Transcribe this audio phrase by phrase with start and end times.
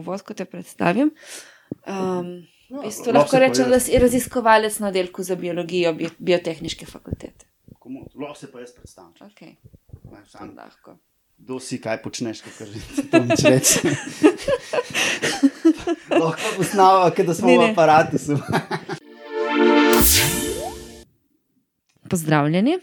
[0.00, 1.10] Vod, ko te predstavim.
[1.86, 7.46] Um, v bistvu lahko rečem, da si raziskovalec na oddelku za biologijo bio, biotehniške fakultete.
[7.78, 8.06] Komu?
[8.14, 9.12] Lahko se pa jaz predstavim.
[9.20, 9.54] Okay.
[10.10, 10.96] Ne, sam, Lahko.
[11.38, 12.72] kdo si, kaj počneš, kaj že
[13.20, 13.78] nič reči.
[16.20, 17.70] Lahko posnava, da smo Ne, v ne.
[17.70, 18.16] aparatu.
[22.10, 22.78] Pozdravljeni.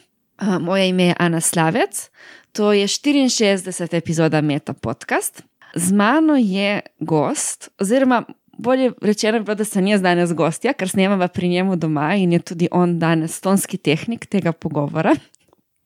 [0.61, 2.09] Moje ime je Ana Slavec,
[2.51, 3.97] to je 64.
[3.97, 5.43] epizoda Meta Podcast.
[5.75, 8.23] Z mano je gost, oziroma
[8.57, 12.69] bolje rečeno, da sem jaz danes gostja, ker snemava pri njemu doma in je tudi
[12.71, 15.13] on danes tonski tehnik tega pogovora.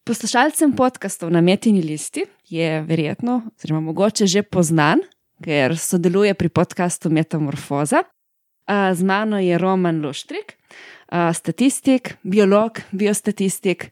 [0.03, 5.03] Poslušalcem podkastov na Metini listi je verjetno, oziroma mogoče že poznan,
[5.43, 8.03] ker sodeluje pri podkastu Metamorfoza.
[8.93, 10.55] Z mano je Roman Luštrik, a,
[11.33, 13.89] statistik, biolog, biostatistik,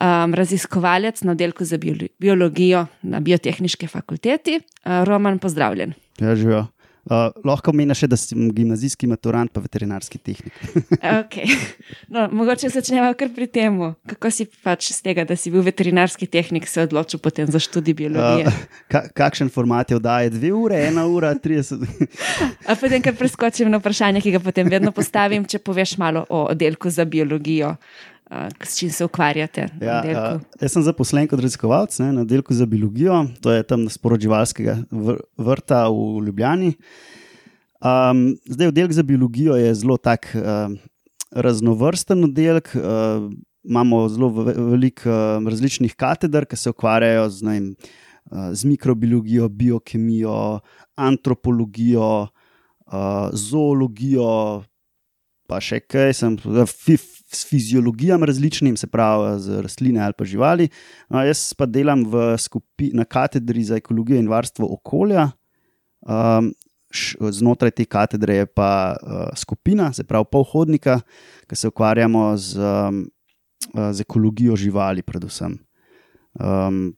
[0.00, 4.60] um, raziskovalec na oddelku za biolo biologijo na biotehniški fakulteti.
[4.84, 5.94] A, Roman, pozdravljen.
[6.20, 6.66] Ja, živijo.
[7.08, 10.56] Uh, lahko meni še, da sem gimnazijski maturant, pa veterinarski tehnik.
[11.20, 11.48] Okay.
[12.12, 13.76] No, mogoče začnemo kar pri tem,
[14.08, 17.96] kako si pač z tega, da si bil veterinarski tehnik, se odločil potem za študij
[17.98, 18.50] biologije.
[18.50, 20.32] Uh, ka, kakšen format je oddaje?
[20.34, 21.82] Dve ure, ena ura, trideset.
[22.70, 26.44] A potem kar preskočim na vprašanje, ki ga potem vedno postavim, če poveš malo o
[26.52, 27.74] oddelku za biologijo,
[28.62, 29.68] s čim se ukvarjate.
[29.82, 33.88] Ja, uh, jaz sem zaposlen kot raziskovalec ne, na oddelku za biologijo, to je tam
[33.90, 36.74] sporoživalskega vr vrta v Ljubljani.
[37.80, 40.70] Um, zdaj, oddelek za biologijo je zelo tak uh,
[41.32, 42.70] raznovrsten oddelek.
[42.76, 43.30] Uh,
[43.64, 47.70] imamo zelo ve- veliko uh, različnih kateder, ki se ukvarjajo z, ne vem,
[48.30, 50.60] uh, z mikrobiologijo, biokemijo,
[50.96, 54.62] antropologijo, uh, zoologijo,
[55.48, 56.36] pa še kaj, sem
[56.68, 56.96] fi,
[57.32, 60.68] s fiziologijami različnim, se pravi z rastline ali pa živali.
[61.08, 62.04] No, jaz pa delam
[62.38, 65.30] skupi, na katedri za ekologijo in varstvo okolja.
[66.00, 66.52] Um,
[66.90, 71.00] š, znotraj te katedre je pa uh, skupina, se pravi polhodnika,
[71.46, 73.04] ki se ukvarjamo z, um,
[73.74, 75.58] uh, z ekologijo živali, predvsem.
[76.34, 76.96] Um,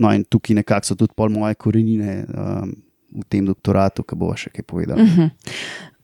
[0.00, 2.74] no, in tukaj nekako so tudi pol moje korenine um,
[3.12, 4.98] v tem doktoratu, ki bo še kaj povedal.
[4.98, 5.30] Mhm.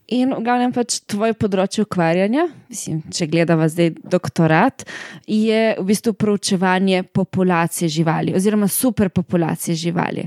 [0.09, 4.87] In v glavnem pač tvoje področje ukvarjanja, mislim, če gledava zdaj doktorat,
[5.29, 10.25] je v bistvu proučevanje populacije živali oziroma superpopulacije živali.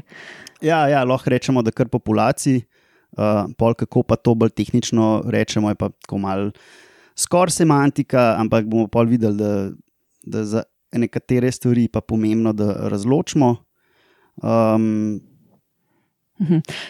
[0.62, 2.62] Ja, ja, lahko rečemo, da kar populaciji,
[3.18, 6.52] uh, pol kako pa to bolj tehnično rečemo, je pa tako mal
[7.18, 9.52] skoraj semantika, ampak bomo pol videli, da,
[10.22, 13.56] da za nekatere stvari pa pomembno, da razločimo.
[14.46, 15.31] Um.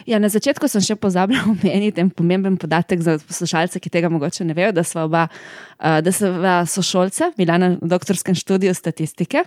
[0.07, 4.47] Ja, na začetku sem še pozabila omeniti en pomemben podatek za poslušalce, ki tega mogoče
[4.47, 9.43] ne vejo, da sva oba, uh, da sva sošolca, bila na doktorskem študiju statistike.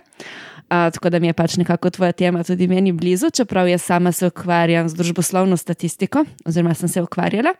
[0.65, 4.11] Uh, tako da mi je pač nekako tvoja tema tudi meni blizu, čeprav jaz sama
[4.15, 7.53] se ukvarjam z družboslovno statistiko, oziroma sem se ukvarjala.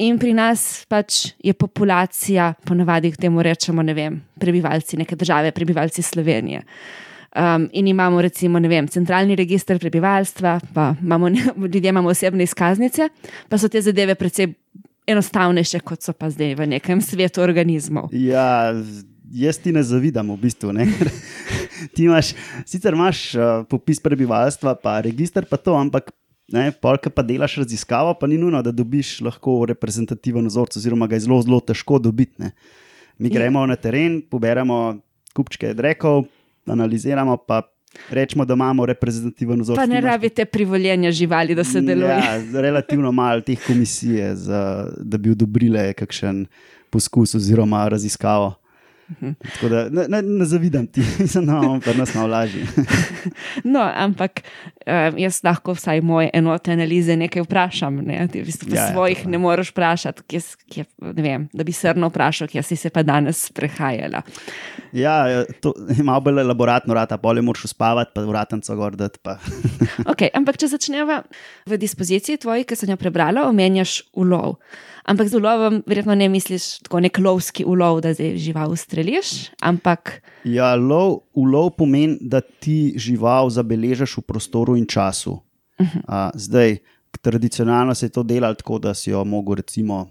[0.00, 5.52] In pri nas pač je populacija, ponavadi k temu rečemo, ne vem, prebivalci neke države,
[5.52, 6.64] prebivalci Slovenije.
[7.30, 11.28] Um, in imamo, recimo, vem, centralni register prebivalstva, pa imamo,
[11.72, 13.08] ljudje imamo osebne izkaznice,
[13.48, 14.48] pa so te zadeve precej
[15.06, 18.10] enostavnejše, kot so pa zdaj v nekem svetu organizmov.
[18.12, 18.74] ja,
[19.30, 20.72] jaz ti ne zavidam, v bistvu.
[20.74, 20.88] Ne?
[21.94, 22.32] ti imaš,
[22.66, 26.10] sicer imaš uh, popis prebivalstva, pa registr, pa to, ampak.
[26.82, 31.22] Polka pa delaš raziskavo, pa ni nujno, da dobiš lahko reprezentativen vzorec, oziroma ga je
[31.28, 32.42] zelo, zelo težko dobiti.
[32.42, 32.50] Ne.
[33.22, 33.34] Mi Ja.
[33.38, 34.98] gremo na teren, poberemo
[35.30, 36.24] kupčke drekov,
[36.66, 37.62] analiziramo, pa
[38.10, 39.80] rečemo, da imamo reprezentativen vzorec.
[39.80, 42.08] Pa ne rabite privoljenja živali, da se deluje.
[42.08, 44.34] Ja, relativno malo teh komisij,
[44.98, 46.46] da bi odobrile kakšen
[46.90, 48.54] poskus oziroma raziskavo.
[49.54, 51.02] Tako da ne, ne, ne zavidam ti,
[51.42, 52.66] imamo pri nas lažje.
[53.64, 54.40] No, ampak
[54.86, 58.00] um, jaz lahko vsaj moje enote analize nekaj vprašam.
[58.06, 58.22] Ne?
[58.28, 59.30] Ti v bistvu Ja, ja, ja, svojih to pa.
[59.30, 60.40] ne moreš vprašati, kje,
[60.72, 60.84] kje,
[61.16, 64.22] ne vem, da bi srno vprašal, kje si se pa danes sprehajala.
[64.92, 69.18] Ja, to je malo bolj elaboratno, rata, bolje moraš uspavati, pa vratanco gor dati.
[69.22, 69.36] Pa.
[70.06, 71.22] Okay, ampak če začneva
[71.66, 74.56] v dispoziciji tvoji, ki sem jo prebrala, omenjaš ulov.
[75.04, 80.20] Ampak z ulovom verjetno ne misliš tako nek lovski ulov, da zdaj žival ustreliš, ampak
[80.44, 85.36] Ja, lov, ulov pomeni, da ti žival zabeležiš v prostoru in času.
[86.08, 86.78] A, zdaj,
[87.20, 90.08] tradicionalno se je to delalo tako, da si jo mogel recimo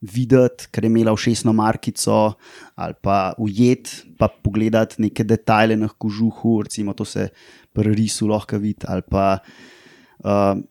[0.00, 2.36] videti, ker je imela všesno markico,
[2.74, 7.28] ali pa ujet, pa pogledati neke detajle na kožuhu, recimo to se
[7.72, 9.38] pri risu lahko vidi, ali pa.
[10.24, 10.62] Uh,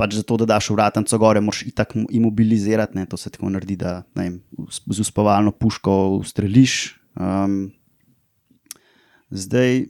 [0.00, 3.04] Pač zato, da daš vratnico gore, moraš itak imobilizirati, ne?
[3.06, 4.38] to se tako naredi, da vem,
[4.88, 6.96] z uspavalno puško ustreliš.
[7.20, 7.66] Um,
[9.28, 9.84] zdaj,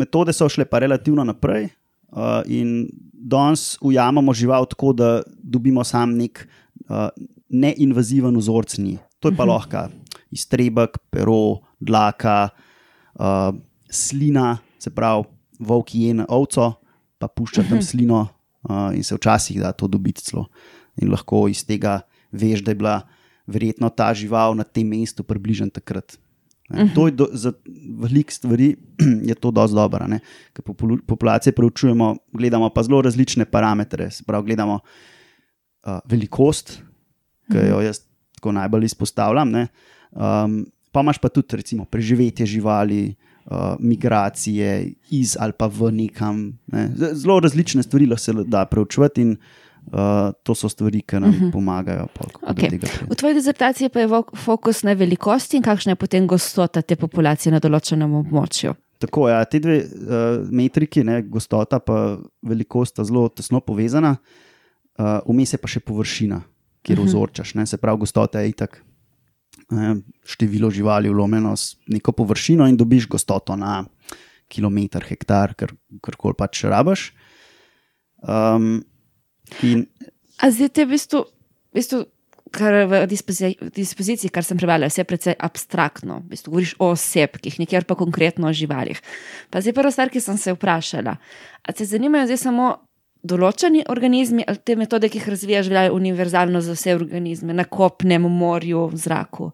[0.00, 1.68] metode so šle pa relativno naprej.
[2.10, 6.48] uh, in danes ujamemo žival tako, da dobimo sam nek
[6.88, 7.08] uh,
[7.48, 8.78] neinvaziven vzorc.
[8.78, 8.98] Ni.
[9.20, 9.48] To je pa -huh.
[9.48, 9.88] lahko
[10.30, 12.48] iztrebek, pero, dlaka,
[13.14, 13.54] uh,
[13.90, 15.24] slina, se pravi,
[15.58, 16.72] volk je na ovco,
[17.18, 18.28] pa pušča tam slino
[18.68, 20.48] uh, in se včasih da to dobiti celo.
[21.00, 22.00] In lahko iz tega
[22.32, 22.96] veš, da je bila
[23.46, 26.18] verjetno ta žival na tem mestu približen takrat.
[26.70, 26.86] Ne.
[26.94, 27.52] To je do, za
[27.98, 28.76] veliko stvari
[29.30, 30.06] je to dosti dobro.
[30.54, 30.64] Ker
[31.06, 34.08] populacije preučujemo, gledamo pa zelo različne parametre.
[34.26, 36.78] Prav, gledamo uh, velikost,
[37.50, 38.04] ki jo jaz
[38.38, 39.54] tako najbolj izpostavljam.
[39.56, 43.29] Um, pa imaš pa tudi recimo, preživetje živali, uh,
[43.78, 46.58] migracije iz ali pa v nekam.
[46.66, 46.90] Ne.
[47.12, 49.22] Zelo različne stvari se da preučevati.
[49.22, 49.36] In,
[49.80, 49.96] Uh,
[50.42, 51.44] to so stvari, ki nam uh mhm.
[51.44, 51.52] -huh.
[51.52, 52.06] pomagajo.
[52.42, 52.78] Okay.
[53.10, 57.52] V tvoji dizertaciji pa je fokus na velikosti in kakšna je potem gostota te populacije
[57.52, 58.74] na določenem območju.
[58.98, 64.16] Tako je, ja, te dve uh, metriki, ne, gostota in velikost, sta zelo tesno povezana,
[64.98, 66.42] uh, vmes je pa še površina,
[66.82, 67.08] kjer uh mhm.
[67.08, 67.16] -huh.
[67.16, 67.54] vzorčaš.
[67.54, 68.84] Ne, se pravi, gostota je itak
[69.70, 69.96] ne,
[70.26, 73.84] število živali vlomljeno s neko površino in dobiš gostoto na
[74.50, 77.12] kilometr, hektar, kar koli pač rabaš.
[78.20, 78.80] Um,
[79.62, 79.86] In...
[80.40, 81.98] A zdaj te v bistvu, v bistvu
[82.50, 86.22] kar v dispoziciji, kar sem prebrala, vse je precej abstraktno.
[86.24, 88.98] V bistvu govoriš o osebkih, nekjer pa konkretno o živalih.
[89.50, 91.18] Pa zdaj prva stvar, ki sem se vprašala.
[91.62, 92.72] A te zanimajo zdaj samo
[93.22, 98.24] določeni organizmi ali te metode, ki jih razvijaš, veljajo univerzalno za vse organizme, na kopnem,
[98.24, 99.50] v morju, v zraku?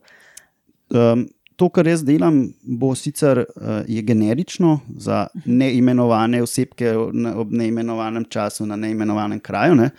[0.94, 1.26] Um,
[1.58, 8.76] to, kar jaz delam, bo sicer uh, generično za neimenovane osebke ob neimenovanem času na
[8.76, 9.78] neimenovanem kraju.
[9.80, 9.90] Ne?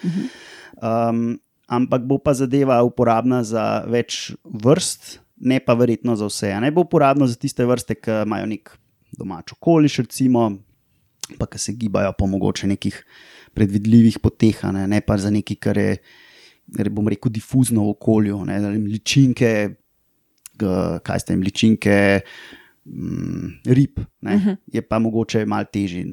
[0.78, 6.54] Um, ampak bo pa zadeva uporabna za več vrst, ne pa verjetno za vse.
[6.62, 8.72] Ne bo uporabna za tiste vrste, ki imajo nek
[9.18, 10.52] domač okoliš, recimo,
[11.40, 13.02] pa ki se gibajo po mogoče nekih
[13.58, 14.86] predvidljivih poteh, ne?
[14.88, 15.98] ne pa za nekaj, kar je.
[16.92, 19.52] Bomo rekel, difuzno v okolju, ne, ličinke,
[21.08, 21.98] kaj ste jim ličinke,
[22.86, 24.50] mm, rib, uh mhm.
[24.50, 24.58] -huh.
[24.68, 26.06] je pa mogoče malo težje.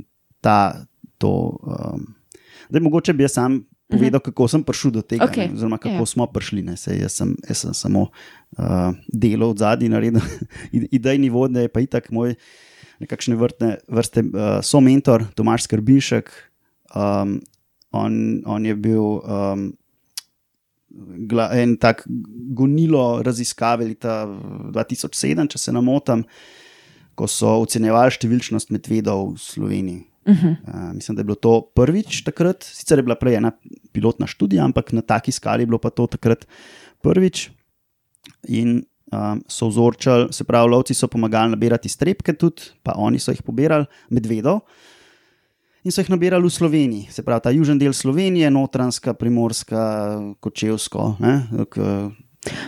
[1.24, 2.14] Um,
[2.70, 4.24] mogoče bi jaz sam povedal, -huh.
[4.24, 5.48] kako sem prišel do tega, okay.
[5.48, 5.94] ne, oziroma kako.
[5.94, 6.06] Ja.
[6.06, 6.76] smo prišli.
[6.76, 8.00] Sej, jaz, sem, jaz sem samo
[8.58, 10.20] uh, delal od zadaj, naredil
[10.96, 12.34] idejni vodne, je pa itak moj.
[13.00, 16.30] Nekakšne vrtne, vrste uh, so mentor, Tomaš Skrbinšek.
[16.92, 17.40] Um,
[17.94, 19.70] on, on je bil um,
[21.52, 22.04] en tak
[22.54, 24.24] gonilo raziskave leta
[24.74, 26.24] 2007, če se ne motim,
[27.14, 30.02] ko so ocenjevali številčnost medvedov v Sloveniji.
[30.24, 30.56] Uh -huh.
[30.68, 33.52] uh, mislim, da je bilo to prvič takrat, sicer je bila prej ena
[33.92, 36.46] pilotna študija, ampak na taki skali je bilo pa to takrat
[37.02, 37.50] prvič.
[38.48, 43.30] In um, so vzorčali, se pravi, lovci so pomagali nabirati strepke, tudi, pa oni so
[43.30, 44.60] jih pobirali, medvedov
[45.84, 49.80] in so jih nabirali v Sloveniji, se pravi ta južni del Slovenije, notranska, primorska,
[50.40, 51.16] kočevsko.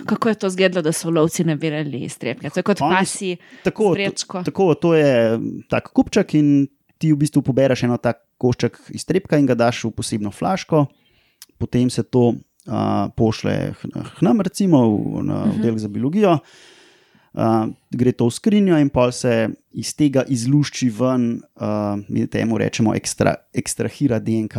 [0.07, 2.51] Kako je to zgledalo, da so lovci nabirali strepke?
[2.51, 3.37] To je kot pasi.
[3.65, 6.69] Tako, to, tako, to je tak kupček in
[6.99, 10.87] ti v bistvu pobereš eno tak košček iz strepka in ga daš v posebno flaško,
[11.61, 13.75] potem se to uh, pošle
[14.17, 15.57] k nam, recimo v, na mhm.
[15.57, 16.39] oddelek za biologijo
[17.37, 21.29] uh, gre to v skrinjo in pa se iz tega izlušči ven,
[21.61, 24.57] uh, mi temu rečemo, ekstra, ekstrahira DNK.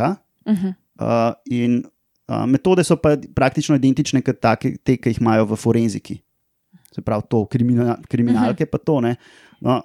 [0.48, 0.74] Uh -huh.
[1.00, 1.82] uh, in
[2.28, 6.20] uh, metode so pa praktično identične kot take, te, ki jih imajo v forenziki.
[6.94, 8.70] Se pravi, to kriminal, kriminalke, uh -huh.
[8.70, 9.16] pa to ne.
[9.60, 9.82] No,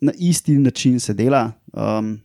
[0.00, 1.52] na isti način se dela.
[1.72, 2.20] Um,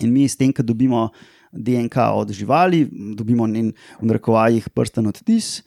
[0.00, 1.08] in mi s tem, ko dobimo
[1.52, 5.62] DNK od živali, dobimo v narekovajih prsten odtis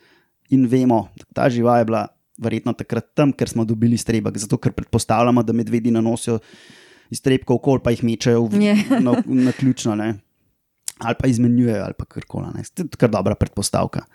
[0.50, 2.07] in vemo, da ta žival je bila
[2.41, 6.39] verjetno takrat tam, ker smo dobili strebek, zato ker predpostavljamo, da medvedi nanosijo
[7.12, 9.15] iztrebkov, kol pa jih mečejo v, na,
[9.48, 10.15] na ključno, ne?
[11.01, 12.63] ali pa izmenjujejo, ali pa karkoli.
[12.75, 14.05] To je kar dobra predpostavka.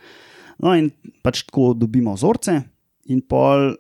[0.62, 0.90] No, in
[1.23, 2.61] pač tako dobimo vzorce,
[3.12, 3.75] in pol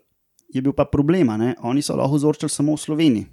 [0.52, 1.30] je bil pa problem,
[1.62, 3.26] oni so lahko vzorčili samo v Sloveniji.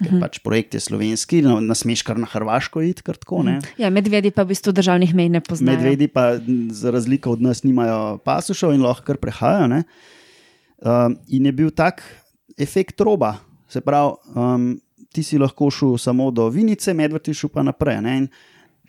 [0.00, 0.20] Ker mhm.
[0.24, 3.42] pač projekt je slovenski, no, nas meš kar na Hrvaško, id kar tako.
[3.44, 3.58] Ne?
[3.76, 5.76] Ja, medvedi pa v bistvu državnih mej ne poznajo.
[5.76, 6.40] Medvedi pa,
[6.72, 9.82] za razliko od nas, nimajo pasušov in lahko kar prehajajo.
[10.80, 12.02] Um, in je bil tak
[12.56, 13.36] efekt roba.
[13.68, 14.80] Se pravi, um,
[15.12, 18.00] ti si lahko šel samo do Vinice, medved je šel pa naprej.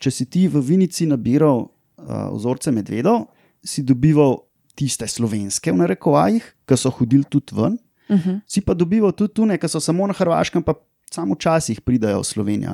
[0.01, 3.27] Če si ti v Vinici nabiral uh, vzorce medvedov,
[3.63, 4.39] si dobival
[4.75, 7.77] tiste slovenske, v narekovajih, ki so hodili tudi ven.
[8.09, 8.29] Uh mhm.
[8.29, 8.39] -huh.
[8.47, 10.73] Si pa dobival tudi tune, ki so samo na Hrvaškem, pa
[11.11, 12.71] samo včasih pridajo v Slovenijo.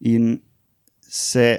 [0.00, 0.40] In,
[1.00, 1.58] se,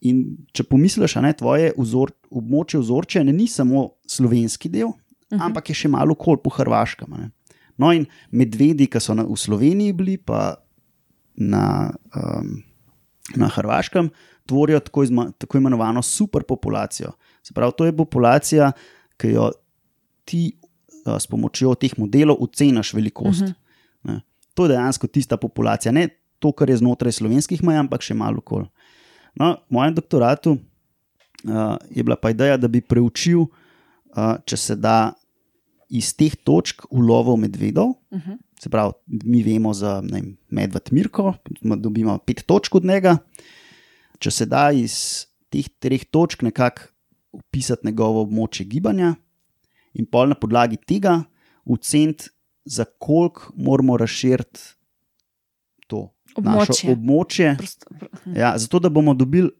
[0.00, 4.92] in če pomisliš, da je tvoje vzor, območje vzorčja ni samo slovenski del,
[5.36, 5.46] -huh.
[5.46, 7.10] ampak je še malo kol po Hrvaškem.
[7.10, 7.30] Ne?
[7.78, 10.56] No, in medvedi, ki so na, v Sloveniji bili, pa
[11.36, 12.62] na um,
[13.36, 14.10] na Hrvaškem
[14.46, 17.12] tvorijo tako, izma, tako imenovano superpopulacijo.
[17.42, 18.72] Se pravi, to je populacija,
[19.16, 19.50] ki jo
[20.24, 20.52] ti
[21.06, 23.42] uh, s pomočjo teh modelov oceniš velikost.
[23.42, 24.20] Uh -huh.
[24.54, 26.08] To je dejansko tista populacija, ne
[26.38, 28.64] to, kar je znotraj slovenskih meja, ampak še malo okol.
[29.34, 34.76] No, v mojem doktoratu uh, je bila pa ideja, da bi preučil, uh, če se
[34.76, 35.12] da
[35.90, 37.98] iz teh točk ulovov medvedov.
[38.10, 38.38] Uh -huh.
[38.60, 43.18] Se pravi, mi vemo za vem, medved Mirko, dobimo pet točk od njega.
[44.18, 46.82] Če se da iz teh treh točk nekako
[47.32, 49.14] upisati njegovo območje gibanja,
[49.94, 51.22] in pol na podlagi tega
[51.64, 52.30] oceniti,
[52.64, 54.60] za koliko moramo razširiti
[55.88, 56.92] to območje.
[56.92, 57.56] območje
[58.36, 59.50] ja, zato, da bomo dobili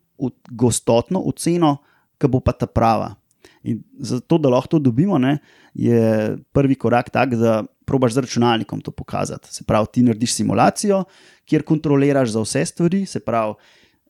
[0.50, 1.78] gostotno oceno,
[2.20, 3.14] ki bo pa ta prava.
[3.62, 5.38] In zato, da lahko to dobimo, ne,
[5.74, 9.52] je prvi korak tak, da probaš z računalnikom to pokazati.
[9.54, 11.04] Se pravi, ti narediš simulacijo,
[11.44, 13.54] kjer kontroliraš za vse stvari, se pravi,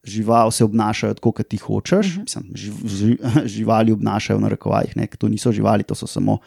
[0.04, 2.07] živali se obnašajo tako, kot ti hočeš.
[2.07, 2.21] Uh mhm.
[2.21, 2.23] -huh.
[2.23, 3.16] Mislim, živ, živ,
[3.57, 6.38] živali obnašajo v narekovajih, ne, to niso živali, to so samo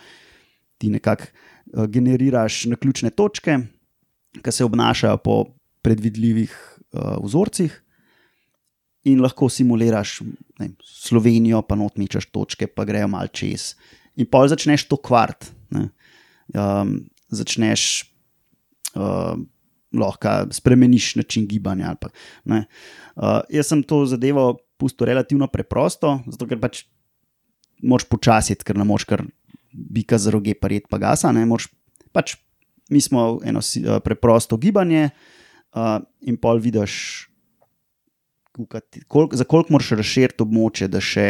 [0.77, 1.23] ti nekako
[1.73, 3.59] uh, generiraš na ključne točke,
[4.41, 5.45] ki se obnašajo po
[5.81, 7.82] predvidljivih uh, vzorcih
[9.03, 10.21] in lahko simuliraš
[10.59, 13.73] ne, Slovenijo, pa notmičeš točke, pa grejo mal čez.
[14.15, 15.49] In pa začneš to kvart.
[15.73, 16.95] Um,
[17.33, 18.05] začneš
[18.95, 19.35] uh,
[19.93, 21.95] lahko spremeniš način gibanja.
[21.99, 22.09] Pa,
[22.47, 26.85] uh, jaz sem to zadevo pustil relativno preprosto, zato ker pač
[27.83, 29.25] moš počasiti, ker ne moš kar
[29.73, 31.33] bika za roge, pa red pa gasa.
[31.33, 31.67] Moč,
[32.15, 32.37] pač,
[32.93, 37.27] mi smo eno uh, preprosto gibanje uh, in pol vidiš
[39.07, 41.27] kolik, za koliko moraš razširiti območje, da še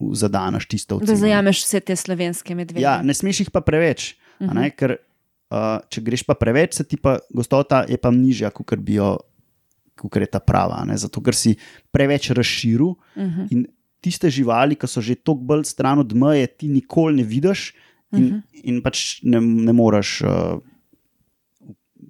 [0.00, 1.12] zadaneš tisto vse.
[1.12, 2.84] Da zajameš vse te slovenske medvede.
[2.84, 4.14] Ja, ne smeš jih pa preveč.
[4.38, 4.54] Uh -huh.
[4.54, 4.96] ne, ker,
[5.50, 9.16] uh, če greš pa preveč, se ti pa gostota je pa nižja, kot bi jo.
[9.96, 10.92] Ker je ta prava, ne?
[10.96, 11.56] zato ker si
[11.90, 13.48] preveč razširil uh -huh.
[13.50, 13.66] in
[14.00, 17.72] tiste živali, ki so že tako bolj stran od meje, ti nikoli ne vidiš,
[18.12, 18.42] in, uh -huh.
[18.64, 20.60] in pač ne, ne moreš, uh,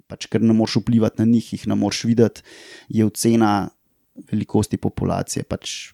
[0.06, 2.42] pač, ker ne moreš vplivati na njih, jih ne moreš videti,
[2.88, 3.70] je ocena
[4.30, 5.92] velikosti populacije, pač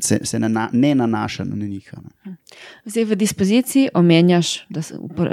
[0.00, 1.92] se, se na, ne nanaša na njih.
[2.24, 2.36] Ne.
[2.84, 4.82] Zdaj, v dispoziciji omenjaš, da,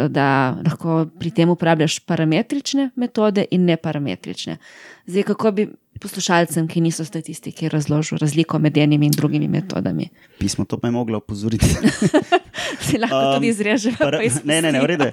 [0.08, 0.28] da
[0.66, 4.58] lahko pri tem uporabljaš parametrične metode in neparametrične.
[5.06, 5.68] Zdaj, kako bi
[6.00, 10.10] poslušalcem, ki niso statistiki, razložil razliko med enimi in drugimi metodami?
[10.40, 11.66] Pismo to pa je moglo opozoriti.
[12.88, 13.92] Se lahko um, tudi izreže.
[14.00, 15.10] Para, ne, ne, ne, v redu.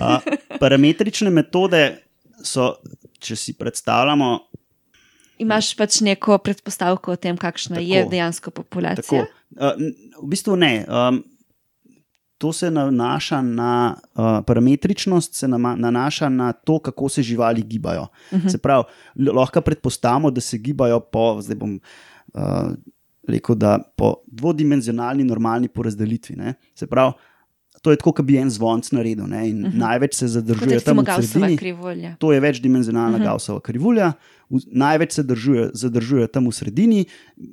[0.00, 0.18] Uh,
[0.60, 1.82] parametrične metode
[2.44, 2.72] so,
[3.22, 4.30] če si predstavljamo,
[5.38, 9.26] imaš pač neko predpostavko o tem, kakšna tako, je dejansko populacija?
[9.56, 9.76] Uh,
[10.22, 10.72] v bistvu ne.
[10.88, 11.22] Um,
[12.42, 18.02] to se nanaša na uh, parametričnost, se nanaša na to, kako se živali gibajo.
[18.02, 18.46] Uh mhm.
[18.46, 18.50] -huh.
[18.50, 18.84] Se pravi,
[19.16, 21.80] lahko predpostavimo, da se gibajo po, zdaj bom
[22.34, 22.42] uh,
[23.28, 26.36] rekel, da po dvodimenzionalni normalni porazdelitvi.
[26.36, 26.54] Ne?
[26.74, 27.12] Se pravi,
[27.82, 29.24] To je tako, kot bi en zvonc naredil.
[29.24, 29.38] Uh mhm.
[29.38, 29.74] -huh.
[29.74, 32.14] Največ se zadržuje tam v sredini.
[32.18, 33.22] To je večdimenzionalna uh mhm.
[33.22, 33.30] -huh.
[33.30, 34.12] Gaussova krivulja
[34.66, 37.04] največ se držuje, zadržuje tam v sredini,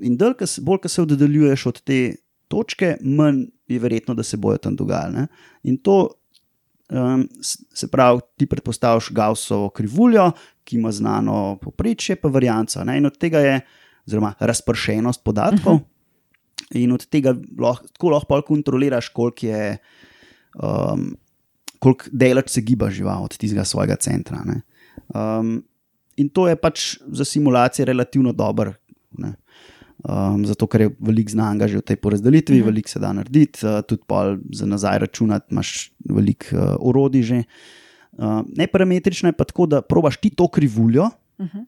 [0.01, 1.99] in bolj, ko se oddaljuješ od te
[2.47, 5.27] točke, manj je verjetno, da se bojo tam dogajali.
[5.63, 6.09] In to
[6.89, 10.31] um, se pravi, ti predpostavljaš Gaussovo krivuljo,
[10.63, 12.83] ki ima znano poprečje, pa varianca.
[12.83, 12.97] Ne?
[12.97, 13.61] In od tega je
[14.07, 16.81] oziroma, razpršenost podatkov, uh -huh.
[16.81, 19.77] in od tega lahko, tako lahko kontroliraš, koliko je.
[20.55, 21.15] Um,
[21.79, 24.41] Koliko delač se giba žival od tistega svojega centra.
[25.15, 25.63] Um,
[26.19, 28.73] In to je pač za simulacije relativno dobro.
[29.99, 32.67] Um, zato, ker je veliko znanga že v tej porazdelitvi, mhm.
[32.71, 34.03] veliko se da narediti, uh, tudi
[34.55, 37.43] za nazaj računati, imaš veliko uh, orodij že.
[38.19, 41.67] Uh, Neparametrično je pa tako, da probaš ti to krivuljo mhm.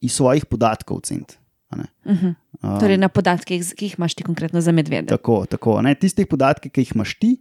[0.00, 1.38] iz svojih podatkov oceniti.
[1.72, 2.34] Uh -huh.
[2.62, 5.06] um, torej, na podatkih, ki jih imaš ti konkretno za medvede.
[5.08, 5.80] Tako, tako.
[6.00, 7.40] Tistih podatkov, ki jih imaš ti,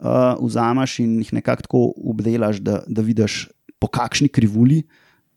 [0.00, 4.82] uh, vzameš in jih nekako tako obdelaš, da, da vidiš, po kakšni krivulji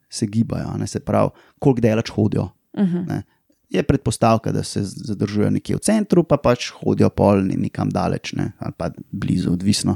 [0.09, 1.29] se gibajo, ne, se pravi,
[1.59, 2.49] koliko delač hodijo.
[2.73, 2.97] Uh mhm.
[2.97, 3.21] -huh.
[3.69, 8.51] Je predpostavka, da se zadržujejo nekje v centru, pa pač hodijo pol nekam daleč ne,
[8.59, 9.95] ali pa blizu, odvisno,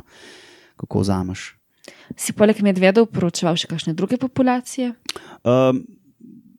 [0.76, 1.58] kako vzameš.
[2.16, 4.94] Si poleg medvedov poročal še kakšne druge populacije?
[5.44, 5.86] Um,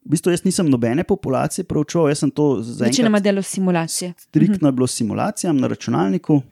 [0.08, 2.88] v bistvu jaz nisem nobene populacije proučeval, jaz sem to zaenkrat.
[2.88, 4.14] Večinoma delo simulacije.
[4.18, 4.66] Striktno uh -huh.
[4.66, 6.42] je bilo simulacijam na računalniku,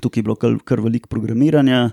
[0.00, 1.90] tukaj je bilo kar, kar veliko programiranja,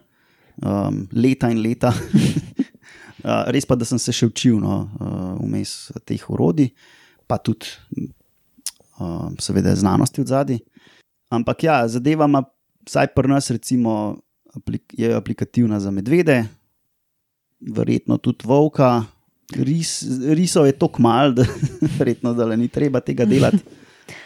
[0.64, 1.94] um, leta in leta.
[3.54, 4.80] res pa, da sem se še učil no,
[5.42, 6.72] vmes teh urodij,
[7.28, 7.72] pa tudi,
[9.00, 10.62] uh, seveda, znanosti od zadaj.
[11.30, 12.44] Ampak ja, zadeva ima,
[12.88, 14.18] vsaj pri nas, recimo,
[14.56, 16.42] aplik je aplikativna za medvede,
[17.60, 19.04] verjetno tudi volka,
[19.60, 20.00] ris,
[20.34, 21.46] risov je tako malo, da
[22.00, 23.62] verjetno da ni treba tega delati.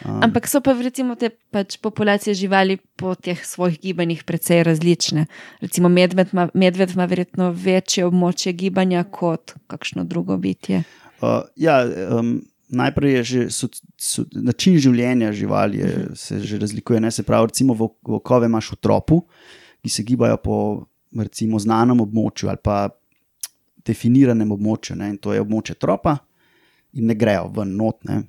[0.04, 0.22] Um.
[0.22, 5.26] Ampak so pa recimo te pač populacije živali po teh svojih gibanjih precej različne.
[5.60, 10.84] Recimo medved ima, medved ima verjetno večje območje gibanja kot kakšno drugo bitje.
[11.20, 11.84] Uh, ja,
[12.18, 16.14] um, najprej je že so, so, način življenja živali, je, mhm.
[16.14, 17.00] se že razlikuje.
[17.00, 17.10] Ne?
[17.10, 19.22] Se pravi, recimo vokove imaš v tropu,
[19.82, 20.58] ki se gibajo po
[21.22, 22.88] recimo, znanem območju ali pa
[23.84, 25.10] definiranem območju, ne?
[25.12, 26.16] in to je območje tropa,
[26.94, 28.00] in ne grejo ven not.
[28.08, 28.22] Ne?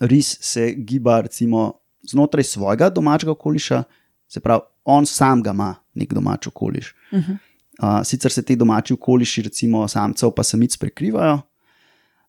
[0.00, 1.72] Ris se giba recimo,
[2.10, 3.82] znotraj svojega domačega okoliša,
[4.28, 6.94] se pravi, on sam ga ima nek domač okoliš.
[7.12, 7.36] Uh -huh.
[7.82, 11.40] uh, sicer se ti domači okoliši, recimo samcev, pa samic prekrivajo,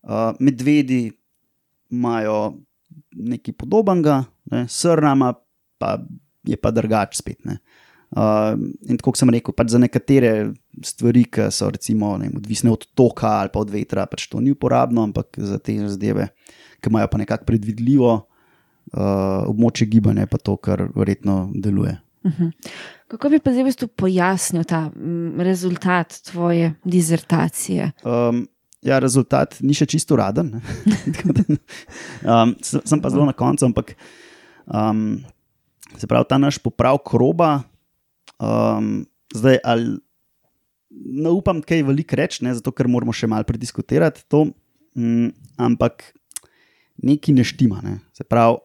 [0.02, 1.12] uh, medvedi
[1.90, 2.54] imajo
[3.12, 4.66] nekaj podobnega, ne?
[4.68, 5.34] srnama
[5.78, 5.98] pa
[6.44, 7.46] je pa drugač spet.
[7.46, 7.58] Ne?
[8.10, 8.58] Uh,
[8.90, 10.50] in tako sem rekel, pač za nekatere
[10.86, 14.56] stvari, ki so recimo, vem, odvisne od toka ali pa od vetra, pač to ni
[14.56, 16.32] uporabno, ampak za te zadeve,
[16.80, 19.02] ki imajo pa nekako predvidljivo uh,
[19.48, 21.98] območje gibanja, pa to, kar verjetno deluje.
[22.24, 22.44] Uh mhm.
[22.44, 22.52] -huh.
[23.08, 27.92] Kako bi pa zdaj v bistvu pojasnil ta m, rezultat tvoje dizertacije?
[28.04, 28.48] Um,
[28.82, 30.62] ja, rezultat ni še čisto raden.
[32.24, 32.56] um,
[32.90, 33.96] sem pa zelo na koncu, ampak
[34.68, 35.24] um,
[35.98, 37.64] se pravi, ta naš popravek roba.
[38.40, 39.98] Um, zdaj, ali
[40.90, 44.52] ne upam, kaj veliko reči, zato ker moramo še malo prediskutirati to,
[44.96, 46.14] um, ampak
[47.04, 47.82] nekaj ne štima.
[47.86, 47.98] Ne.
[48.14, 48.60] Se pravi,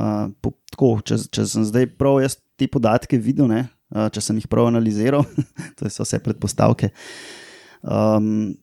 [0.00, 4.22] uh, po, tako, če, če sem zdaj prav jaz te podatke videl, ne, uh, če
[4.24, 5.26] sem jih prav analiziral,
[5.78, 6.92] to so vse predpostavke.
[7.82, 8.56] Um,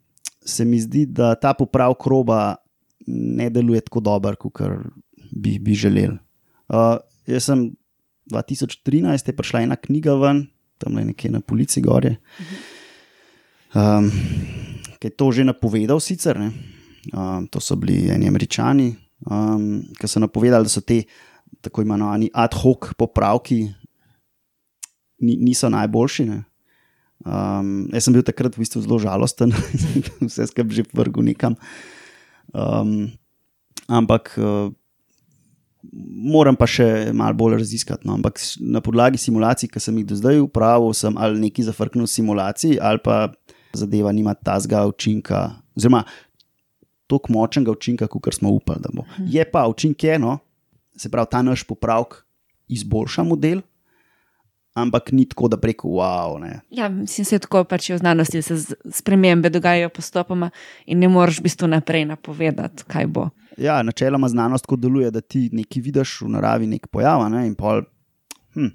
[0.45, 2.57] se mi zdi, da ta popravek roba
[3.07, 4.61] ne deluje tako dobro, kot
[5.31, 6.17] bi, bi želel.
[6.69, 6.97] Uh,
[7.29, 7.67] jaz sem
[8.31, 10.45] 2013 je prišla ena knjiga ven,
[10.81, 12.17] tam je nekje na polici gore.
[13.75, 14.09] Um,
[14.99, 16.39] ki je to že napovedal, sicer.
[17.13, 18.95] Um, to so bili eni američani,
[19.29, 21.03] um, ki so napovedali, da so te
[21.61, 23.63] tako imenovani ad hoc popravki
[25.21, 26.29] ni, niso najboljši.
[27.25, 29.53] Um, jaz sem bil takrat v bistvu zelo žalosten,
[30.27, 31.59] vse skupaj že vrgel nekam.
[32.53, 33.13] Um,
[33.87, 34.33] ampak.
[34.37, 34.73] Uh,
[35.93, 38.07] moram pa še malo bolj raziskati.
[38.07, 38.17] No.
[38.17, 42.79] Ampak na podlagi simulacij, ki sem jih do zdaj upravil, sem ali neki zafrknil simulaciji,
[42.81, 43.29] ali pa
[43.75, 46.05] zadeva nima tazga učinka, oziroma
[47.07, 49.03] tako močnega učinka, kot smo upali, da bo.
[49.03, 49.27] Mhm.
[49.29, 50.37] Je pa učinek eno,
[50.97, 52.23] se pravi, ta naš popravek
[52.67, 53.61] izboljša model.
[54.75, 56.39] Ampak ni tako, da preko wow.
[56.39, 56.59] Ne.
[56.69, 60.49] Ja, mislim, se tako pač v znanosti, da se spremembe dogajajo postopoma
[60.85, 63.29] in ne moreš v bistvu naprej napovedati, kaj bo.
[63.57, 67.55] Ja, načeloma znanost tako deluje, da ti nekaj vidiš v naravi, nek pojav, ne, in
[67.55, 67.85] pol,
[68.57, 68.73] hm,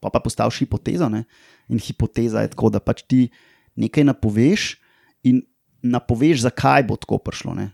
[0.00, 1.10] pa, pa postaviš hipotezo.
[1.12, 1.26] Ne,
[1.68, 3.28] in hipoteza je tako, da pač ti
[3.76, 4.78] nekaj napoveš
[5.28, 5.42] in
[5.84, 7.54] napoveš, zakaj bo tako prišlo.
[7.54, 7.70] Ne.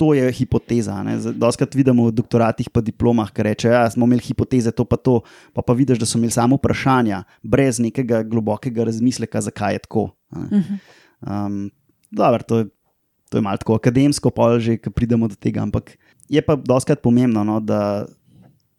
[0.00, 0.96] To je hipoteza.
[1.36, 4.96] Doskrat vidimo v doktoratih, pa diplomah, ki rečejo, da ja, smo imeli hipoteze, to pa
[4.96, 5.20] to,
[5.52, 10.06] pa, pa vidiš, da so imeli samo vprašanja, brez nekega globokega razmisleka, zakaj je tako.
[10.32, 11.68] Um,
[12.08, 12.70] dobro, to je
[13.30, 15.62] to je malo tako akademsko, pa že, pridemo do tega.
[15.62, 15.94] Ampak
[16.28, 18.06] je pa doskrat pomembno, no, da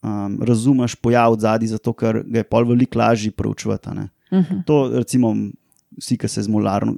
[0.03, 3.89] um, razumeš pojav zadaj, zato ker ga je pol veliko lažje proučevati.
[3.89, 4.05] Uh mhm.
[4.31, 4.63] -huh.
[4.67, 5.35] To, recimo,
[5.97, 6.95] vsi, ki se z molarno,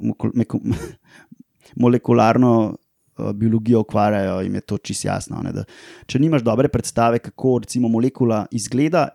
[1.76, 5.42] molekularno uh, biologijo ukvarjajo, jim je to čisto jasno.
[5.44, 5.66] Ne, da,
[6.06, 9.08] če nimaš dobre predstave, kako recimo molekula izgleda,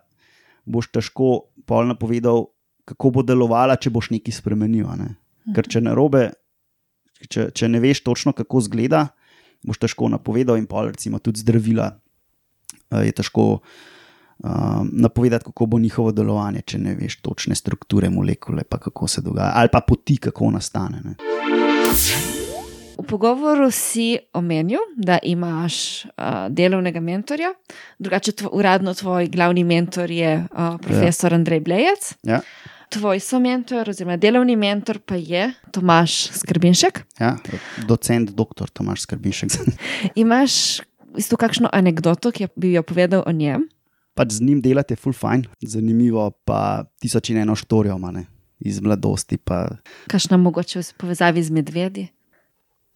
[0.64, 2.46] boš težko pol napovedal.
[2.88, 4.86] Kako bo delovala, če boš nekaj spremenil?
[4.96, 5.10] Ne?
[5.52, 6.30] Ker če na robe
[7.26, 9.08] če, če ne veš točno, kako izgleda,
[9.66, 11.90] boš težko napovedal, in pa recimo tudi zdravila.
[12.88, 18.64] Uh, je težko uh, napovedati, kako bo njihovo delovanje, če ne veš točne strukture molekule,
[18.64, 21.02] pa kako se dogaja, ali pa poti, kako nastane.
[21.04, 21.16] Ne.
[22.98, 27.52] V pogovoru si omenil, da imaš uh, delovnega mentorja,
[27.98, 31.38] drugače tvo, uradno tvoj glavni mentor je uh, profesor ja.
[31.38, 32.12] Andrej Blejec.
[32.26, 32.42] Ja
[32.88, 37.02] tvoj somentor, oziroma delovni mentor, pa je Tomaš Skrbinšek.
[37.20, 37.36] Ja,
[37.88, 39.52] docent, doktor Tomaš Skrbinšek.
[40.22, 40.80] Imaš
[41.16, 43.68] isto kakšno anegdoto, ki bi jo povedal o njem?
[44.16, 48.26] Pač z njim delate full fine, zanimivo, pa tisoč in eno štorijo, mane,
[48.58, 49.38] iz mladosti.
[49.38, 49.68] Pa...
[50.10, 52.08] Kakšno mogoče v povezavi z medvedi?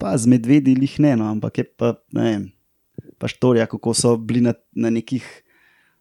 [0.03, 2.45] Pa z medvedi jih ne, no, ampak je pa ne vem.
[3.23, 5.23] Pa štorija, kako so bili na, na nekih,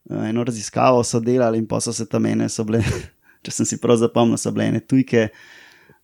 [0.10, 2.82] eno raziskavo so delali in pa so se tam ene, so bile
[3.46, 5.30] če sem si prav zapomnil, so bile ene tujke,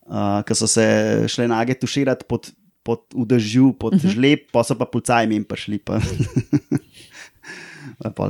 [0.10, 0.86] uh, ki so se
[1.32, 2.52] šle nage tuširati pod,
[2.86, 4.08] pod udežju, pod uh mhm.
[4.08, 4.14] -huh.
[4.16, 5.80] žleb, pa so pa pucajmi jim prišli.
[5.80, 6.00] Pa.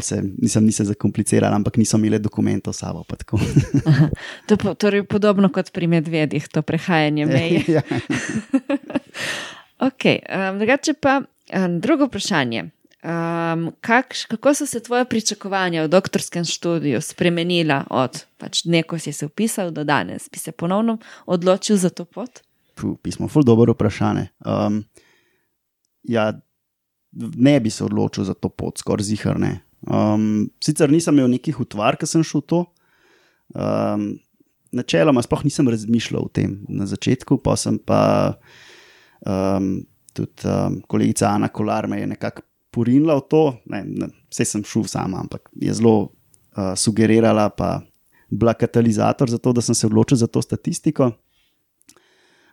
[0.01, 3.03] Se, nisem, nisem zakompliciral, ampak nisem imel dokumentov s sabo.
[4.47, 7.63] to je torej podobno kot pri medvedih, to prehajanje meje.
[7.67, 7.81] ja.
[9.79, 12.69] Okay, um, drugače pa um, drugo vprašanje.
[13.03, 18.99] Um, kakš, kako so se tvoje pričakovanja v doktorskem študiju spremenila od pač dne, ko
[18.99, 20.29] si se upisal, do danes?
[20.33, 22.41] Bi se ponovno odločil za to pot?
[22.75, 24.27] Puh, pismo, ful dobro vprašanje.
[24.45, 24.83] Um,
[26.03, 26.33] ja,
[27.37, 29.59] ne bi se odločil za to pot, skoraj ziharne.
[29.85, 32.63] Um, sicer nisem imel nekih utvar, ker sem šel v to.
[33.53, 34.09] Um,
[34.73, 38.35] načeloma, sploh nisem razmišljal o tem na začetku, pa sem pa
[39.25, 43.43] um, tudi um, kolegica Ana Kolar me je nekako porinila v to.
[43.65, 45.95] Ne, ne, vse sem šel sama, ampak je zelo
[46.57, 47.81] uh, sugerirala, pa
[48.29, 51.11] bila katalizator za to, da sem se odločil za to statistiko.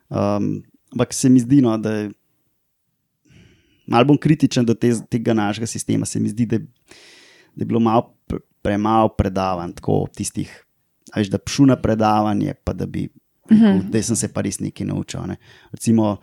[0.09, 2.11] Um, ampak se mi zdi, no, da je
[3.87, 6.05] malo bolj kritičen do te, tega našega sistema.
[6.05, 10.49] Se mi zdi, da, da je bilo malo pre, premalo predavanj, tako tistih,
[11.15, 13.09] veš, da pšu na predavanje, pa da bi.
[13.45, 13.81] Uh -huh.
[13.89, 15.21] Da sem se pa res nekaj naučil.
[15.27, 15.35] Ne.
[15.71, 16.17] Recimo,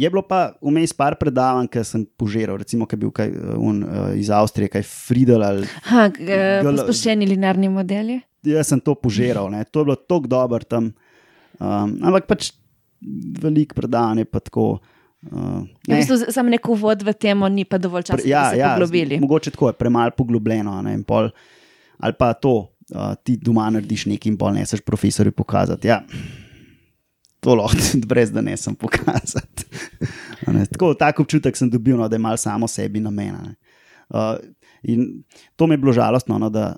[0.00, 3.82] je bilo pa vmes par predavanj, ki sem požiral, recimo, ki je bil kaj, un,
[3.84, 5.68] uh, iz Avstrije, kaj Friedel ali.
[5.90, 6.06] Ha,
[6.80, 8.20] sproščeni linearni modeli.
[8.46, 9.66] Jaz sem to požiral, ne.
[9.68, 10.92] to je bilo tako dobro tam.
[11.60, 12.52] Um, ampak pač
[13.42, 14.78] veliko predavanje pa tako.
[15.20, 16.00] Uh, ne.
[16.00, 18.70] ja, Samo neko vod v tem, ni pa dovolj časa, ja, da bi se ja,
[18.72, 19.20] poglobili.
[19.20, 20.78] Mogoče tako je premalo poglobljeno.
[20.86, 21.28] Ne, pol,
[22.00, 22.54] ali pa to,
[22.94, 25.92] uh, ti doma narediš nekaj in pol ne seš profesorju pokazati.
[25.92, 26.00] Ja,
[27.40, 27.78] to lahko,
[28.10, 29.66] brez da ne sem pokazati.
[30.46, 33.54] ne, tako, tak občutek sem dobil, no, da je malo samo sebi namen.
[34.10, 34.36] Uh,
[34.82, 35.22] in
[35.56, 36.76] to mi je bilo žalostno, no, da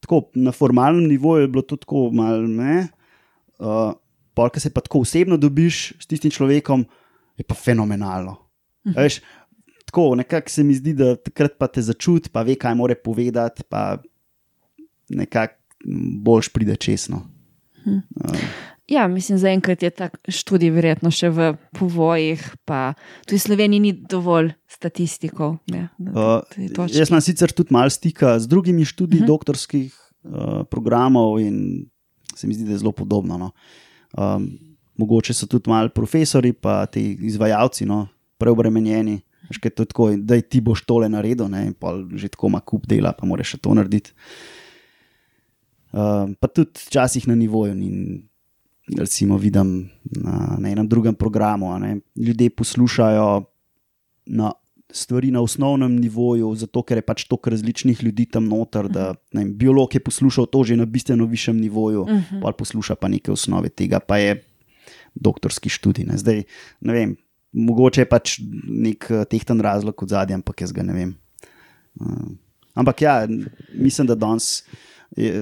[0.00, 2.86] tako, na formalnem nivoju je bilo to tako malce.
[3.58, 3.94] Uh,
[4.36, 6.82] Pol, ki se pa tako osebno dobiš s tistim človekom,
[7.40, 8.36] je pa fenomenalno.
[8.84, 8.98] Mhm.
[9.00, 9.20] Veš,
[9.88, 13.64] tako, nekako se mi zdi, da takrat pa te začuti, pa ve, kaj more povedati,
[13.64, 13.96] pa
[15.08, 15.54] nekako
[16.20, 17.22] boljš pride česno.
[17.86, 17.96] Mhm.
[17.96, 18.65] Uh.
[18.88, 22.94] Ja, mislim, zaenkrat je ta študij verjetno še v povojih, pa
[23.26, 25.56] tudi Sloveniji ni dovolj statistikov.
[25.74, 26.38] Ne, uh,
[26.86, 29.26] jaz imam sicer tudi malo stika z drugimi študiji uh mhm.
[29.26, 29.34] -huh.
[29.34, 31.88] doktorskih uh, programov in
[32.36, 33.38] se mi zdi, da je zelo podobno.
[33.38, 33.50] No.
[34.14, 34.58] Um,
[34.96, 38.06] mogoče so tudi malo profesori, pa ti izvajalci, no,
[38.38, 39.20] preobremenjeni.
[39.74, 43.26] Tako, da ti boš tole naredil, ne, in pa že tako ima kup dela, pa
[43.26, 44.10] moraš še to narediti.
[45.92, 47.74] Uh, pa tudi včasih na nivoju.
[48.98, 53.44] Recimo, vidim na, na enem drugem programu, ne, ljudje poslušajo
[54.26, 54.52] na
[54.90, 58.88] stvari na osnovnem nivoju, zato ker je pač toliko različnih ljudi tam noter.
[58.88, 62.42] Da, ne, biolog je poslušal to že na bistveno višjem nivoju, uh -huh.
[62.42, 64.42] pa posluša pa neke osnove tega, pa je
[65.14, 66.04] doktorski študij.
[66.04, 66.18] Ne.
[66.18, 66.42] Zdaj,
[66.80, 67.16] ne vem,
[67.52, 71.14] mogoče je pač nek uh, tehten razlog od zadnjem, ampak jaz ga ne vem.
[72.00, 72.30] Uh,
[72.74, 73.28] ampak ja,
[73.74, 74.64] mislim, da danes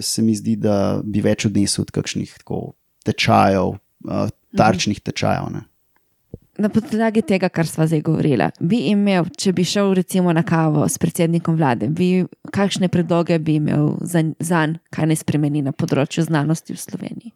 [0.01, 2.37] se mi zdi, da bi več odnesel od kakšnih
[3.05, 3.77] tečajev,
[4.09, 5.53] uh, tarčnih tečajev.
[5.55, 5.65] Ne.
[6.59, 10.85] Na podlagi tega, kar smo zdaj govorili, bi imel, če bi šel recimo na kavo
[10.89, 16.23] s predsednikom vlade, bi, kakšne predloge bi imel za njega, kaj naj spremeni na področju
[16.29, 17.35] znanosti v Sloveniji?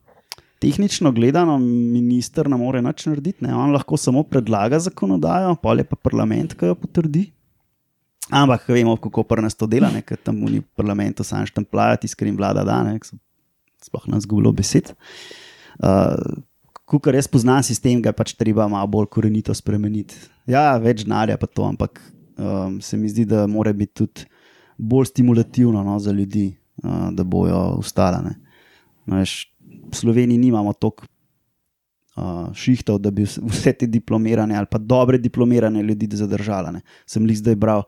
[0.59, 3.52] tehnično gledano, minister ne more nič narediti, ne?
[3.54, 7.28] on lahko samo predlaga zakonodajo, pa je pa parlament, ki jo potrdi.
[8.35, 12.64] Ampak vemo, kako prnas to dela, ker tam v parlamentu sam štemplajati, ker jim vlada
[12.66, 13.14] danes,
[13.87, 14.90] sploh nas zgubo besed.
[14.90, 15.47] Uh,
[16.88, 20.17] Kukor jaz poznam sistem, ga pač treba malo bolj korenito spremeniti.
[20.49, 22.01] Ja, več denarja pa to, ampak
[22.41, 24.25] um, se mi zdi, da mora biti tudi
[24.79, 26.49] bolj stimulativno no, za ljudi,
[26.85, 28.33] uh, da bojo ustale.
[29.09, 31.05] V Sloveniji nimamo toliko
[32.17, 36.81] uh, šihtov, da bi vse te diplomirane ali pa dobre diplomirane ljudi zadržali.
[37.07, 37.85] Sem jih zdaj bral,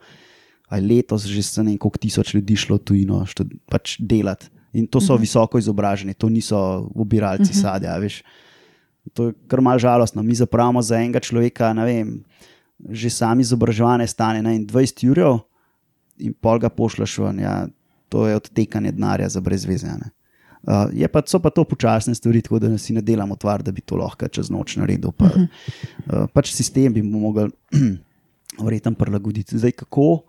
[0.69, 3.25] aj letos že se ne koliko tisoč ljudi šlo tujino
[3.67, 4.53] pač delati.
[4.73, 5.17] In to so uh mhm.
[5.17, 5.21] -huh.
[5.21, 7.59] visoko izobraženi, to niso ubiralci uh mhm.
[7.59, 7.63] -huh.
[7.63, 7.99] sadja.
[7.99, 8.23] Veš.
[9.13, 10.23] To je kar mal žalostno.
[10.23, 12.25] Mi zapravimo za enega človeka, ne vem,
[12.89, 15.41] že sami izobraževanje stane na 20 ur,
[16.19, 17.39] in pol ga pošljaš ven.
[17.39, 17.69] Ja,
[18.09, 20.11] to je odtekanje denarja za brezvezene.
[20.63, 23.81] Uh, pa, so pa to počasne stvari, tako da si ne delamo tvar, da bi
[23.81, 25.13] to lahko čez noč naredil.
[25.13, 25.47] Pa, uh -huh.
[26.07, 27.49] uh, pač sistem bi mogel
[28.67, 29.59] verjetno prilagoditi.
[29.59, 30.23] Zdaj, kako,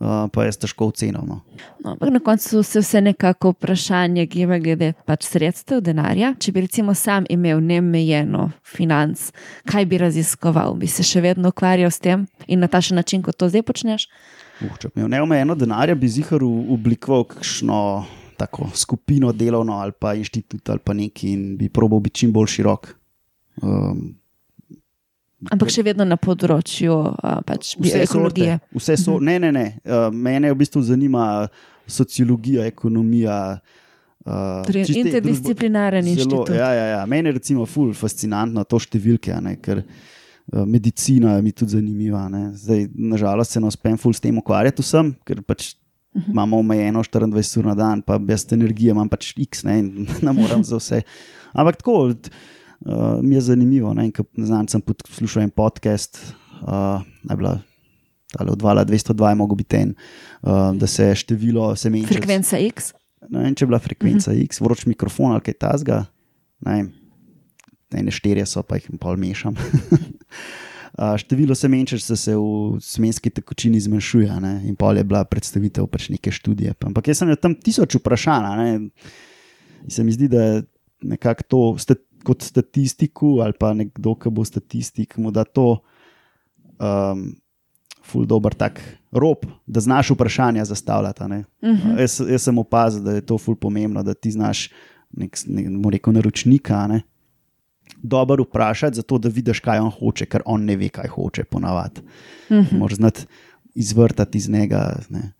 [0.00, 1.22] uh, pa je težko ocenil.
[1.26, 1.40] No.
[1.84, 6.34] No, na koncu se vse nekako vprašanje giba glede pač sredstev, denarja.
[6.38, 9.30] Če bi recimo sam imel neomejeno financ,
[9.68, 13.22] kaj bi raziskoval, bi se še vedno ukvarjal s tem in na ta še način,
[13.22, 14.08] kot to zdaj počneš.
[14.08, 14.38] Uh,
[14.78, 17.80] če bi imel neomejeno denarja, bi zihar oblikoval kakšno
[18.38, 22.52] tako skupino delovno ali pa inštitut ali pa neki in bi probal biti čim bolj
[22.58, 22.94] širok.
[23.62, 24.17] Um,
[25.46, 26.94] Ampak še vedno na področju
[27.46, 28.58] pač, ekologije.
[28.74, 29.24] Vse so, mhm.
[29.28, 29.66] ne, ne, ne.
[29.86, 31.46] Uh, mene v bistvu zanima
[31.88, 33.38] sociologija, ekonomija.
[34.28, 36.50] Uh, interdisciplinaren inštitut.
[36.52, 37.02] Ja, ja, ja.
[37.08, 39.84] Mene je recimo ful fascinantno to številke, ne, ker
[40.48, 42.22] Uh, medicina mi tudi zanimiva.
[42.32, 42.54] Ne.
[42.56, 46.30] Zdaj, nažalost, se ne uspem ful s tem ukvarjati vsem, ker pač uh -huh.
[46.32, 50.32] imamo omejeno 24 ur na dan, pa brez energije imam pač X, ne, in ne
[50.32, 51.02] morem za vse.
[51.52, 52.14] Ampak tako
[52.80, 53.94] uh, mi je zanimivo.
[53.94, 57.58] Ne, ne znam, sem poslušal en podcast, uh, najbolj.
[58.38, 59.94] Ali od 202 je mogo biti en,
[60.42, 62.06] uh, da se število semen.
[62.06, 62.92] Frekvenca X.
[63.30, 64.44] Ne vem, če je bila frekvenca uh -huh.
[64.44, 66.04] X, vroč mikrofon ali kaj tasga.
[66.60, 66.86] Ne,
[67.92, 69.54] ne štirje so, pa jih pol mešam.
[71.22, 74.62] Število semenčev se v semenski tekočini zmanjšuje, ne?
[74.66, 76.74] in pol je bila predstavitev pač neke študije.
[76.80, 78.88] Ampak jaz sem tam tisoč vprašanj.
[79.88, 80.62] Se mi zdi, da je
[81.02, 85.78] nekako to stat, kot statistiku ali pa nekdo, ki bo statistik, mu da to.
[86.78, 87.30] Um,
[88.08, 88.78] ful dober tak
[89.12, 91.24] rob, da znaš vprašanja zastavljati.
[91.24, 91.42] Uh Mhm.
[91.62, 92.00] -huh.
[92.00, 94.70] jaz, jaz sem opazil, da je to ful pomembno, da ti znaš
[95.12, 96.86] nek, nek, rekel, naročnika.
[96.86, 97.02] Ne?
[98.02, 102.00] Dobro vprašati, zato da vidiš, kaj on hoče, ker on ne ve, kaj hoče, ponavadi.
[102.00, 102.66] Uh Mhm.
[102.66, 102.78] -huh.
[102.78, 103.26] Moraš znati
[103.74, 105.00] izvrtati iz njega.
[105.10, 105.32] Ne?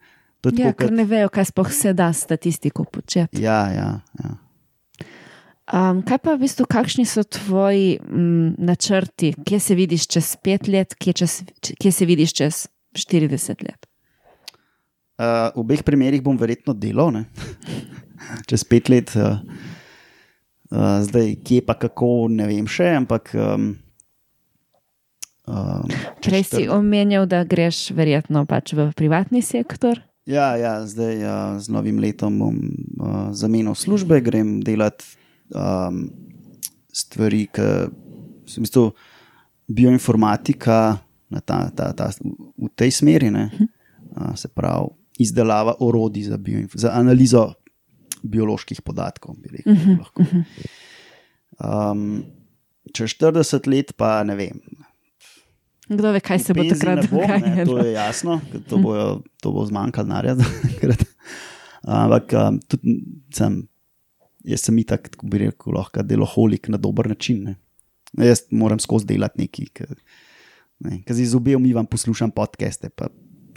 [0.45, 3.43] Ja, tako, ker ne vejo, kaj sploh se da statistiko početi.
[3.43, 4.01] Ja, ja.
[4.25, 4.31] ja.
[5.69, 10.65] Um, kaj pa v bistvu, kakšni so tvoji m, načrti, kje se vidiš čez pet
[10.65, 11.33] let, kje, čez,
[11.77, 12.61] kje se vidiš čez
[12.97, 13.85] 40 let?
[15.21, 17.21] Uh, v obeh primerih bom verjetno delal,
[18.49, 19.45] čez pet let, uh,
[20.73, 23.35] uh, zdaj kje pa kako, ne vem še, ampak.
[23.37, 23.69] Um,
[25.45, 25.85] um,
[26.25, 30.01] Prej si omenjal, da greš verjetno pač v privatni sektor.
[30.25, 35.18] Ja, ja zdaj uh, z novim letom bom uh, zamenil službe, grem delati
[35.55, 36.05] um,
[36.93, 37.69] stvari, ki
[38.49, 38.89] v bistvu
[39.69, 40.79] bioinformatika
[41.45, 42.09] ta, ta, ta,
[42.57, 43.51] v tej smeri, ne,
[44.17, 46.39] uh, se pravi izdelava orodij za,
[46.75, 47.53] za analizo
[48.23, 49.37] bioloških podatkov.
[49.51, 50.45] Rekel, uh -huh.
[51.93, 52.25] um,
[52.95, 54.61] čez 40 let, pa ne vem.
[55.89, 57.65] Kdo ve, kaj se bo takrat dogajalo?
[57.65, 60.37] To je jasno, to bo, to bo zmanjkalo narja.
[61.83, 63.69] Ampak um, tudi sem,
[64.49, 67.45] jaz sem itak, tako bi rekel, lahko deloholik na dober način.
[67.45, 67.57] Ne.
[68.25, 69.95] Jaz moram skozi delati nekaj, ker
[71.15, 73.11] z obe umivam, poslušam podcaste, pa,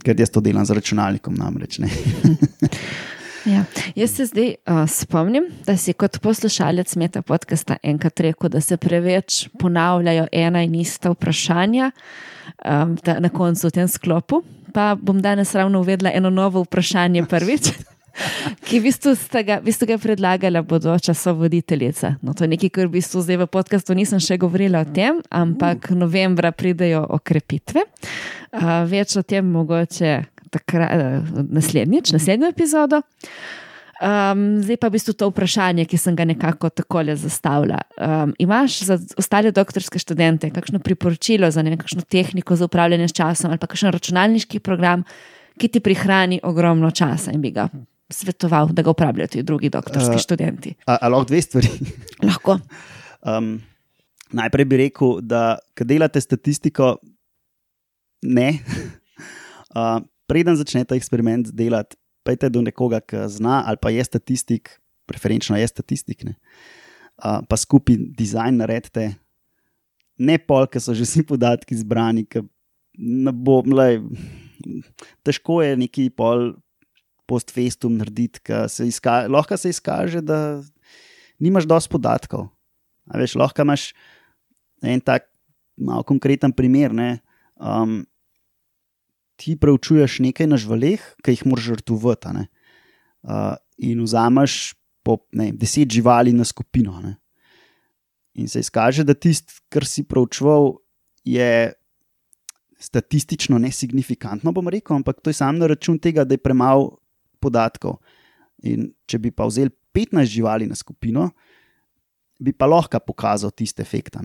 [0.04, 1.80] ker jaz to delam z računalnikom namreč.
[3.46, 3.64] Ja.
[3.96, 8.78] Jaz se zdaj uh, spomnim, da si kot poslušalec Meta podcasta enkrat rekel, da se
[8.78, 14.44] preveč ponavljajo ena in ista vprašanja um, da, na koncu v tem sklopu.
[14.74, 17.72] Pa bom danes ravno uvedla eno novo vprašanje prvič.
[18.66, 22.16] Ki v bistvu ste ga, v bistvu ga predlagala bodoča sovoditeljica.
[22.22, 25.22] No, to je nekaj, kar v bistvu zdaj v podkastu nisem še govorila o tem,
[25.32, 27.86] ampak novembra pridejo okrepitve.
[28.52, 30.14] Uh, več o tem mogoče
[30.52, 33.02] takrat, naslednjič, naslednjo epizodo.
[34.02, 37.84] Um, zdaj pa v bistvu to vprašanje, ki sem ga nekako takole zastavila.
[38.02, 43.54] Um, imaš za ostale doktorske študente kakšno priporočilo za nekakšno tehniko za upravljanje s časom
[43.54, 45.06] ali pa kakšen računalniški program,
[45.62, 47.70] ki ti prihrani ogromno časa in bi ga
[48.12, 50.76] svetoval, da ga uporabljajo tudi drugi doktorski uh, študenti?
[50.86, 51.70] Ali lahko dve stvari?
[52.30, 52.58] Lahko.
[53.22, 53.54] Um,
[54.32, 56.96] najprej bi rekel, da ko delate statistiko,
[58.22, 58.54] ne.
[59.72, 61.96] Uh, preden začnete eksperiment delati,
[62.28, 64.74] pejte do nekoga, ki zna ali pa je statistik,
[65.08, 66.34] preferenčno je statistik, ne,
[67.24, 69.06] uh, pa skupaj dizajn naredite,
[70.20, 72.44] ne pol, ki so že vsi podatki zbrani, ki
[73.00, 74.02] ne bo, mlej,
[75.24, 76.52] težko je neki pol
[77.30, 80.62] post-festum narediti, se izka, lahko se izkaže, da
[81.40, 82.50] nimaš dosti podatkov.
[83.12, 83.92] A veš, lahko imaš
[84.82, 85.28] en tak
[85.78, 86.94] malo konkreten primer.
[86.94, 87.20] Ne,
[87.56, 88.02] um,
[89.42, 92.46] ti preučuješ nekaj na živalih, ki jih moraš žrtvovati.
[93.22, 94.74] Uh, in vzameš
[95.06, 97.00] po ne, deset živali na skupino.
[97.02, 97.18] Ne.
[98.38, 100.76] In se izkaže, da tisto, kar si preučeval,
[101.26, 101.74] je
[102.82, 106.98] statistično nesignifikantno, bom rekel, ampak to je samo na račun tega, da je premalo
[107.42, 108.00] podatkov.
[108.68, 111.32] In če bi pa vzel 15 živali na skupino,
[112.42, 114.22] bi pa lahko pokazal tiste efekte.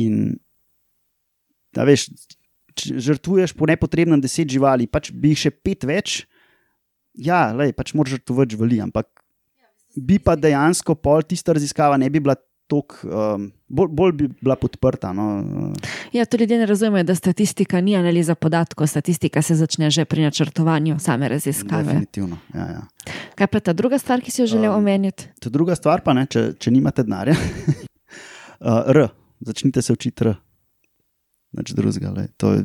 [0.00, 0.36] In
[1.74, 2.08] da veš,
[2.76, 6.22] žrtvuješ po nepotrebnem deset živali, pač bi jih še pet več,
[7.14, 9.10] ja, lej, pač moraš žrtvovati živali, ampak
[9.94, 12.36] bi pa dejansko pol tista raziskava ne bi bila.
[12.66, 15.12] Tok, um, bolj, bolj bi bila podprta.
[15.12, 15.44] No.
[16.12, 20.22] Ja, to ljudje ne razumejo, da statistika ni analiza podatkov, statistika se začne že pri
[20.22, 21.84] načrtovanju same raziskave.
[21.84, 22.38] Definitivno.
[22.54, 22.82] Ja, ja.
[23.34, 25.28] Kaj pa ta druga stvar, ki si jo želel um, omeniti?
[25.40, 27.36] Ta druga stvar, pa ne, če, če nimate denarja.
[28.64, 29.08] uh, R,
[29.44, 30.34] začnite se učiti R.
[31.54, 32.14] Nič drugega.
[32.16, 32.64] Je,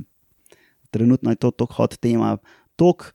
[0.89, 2.37] trenutno je to tako hot tema.
[2.75, 3.11] Tok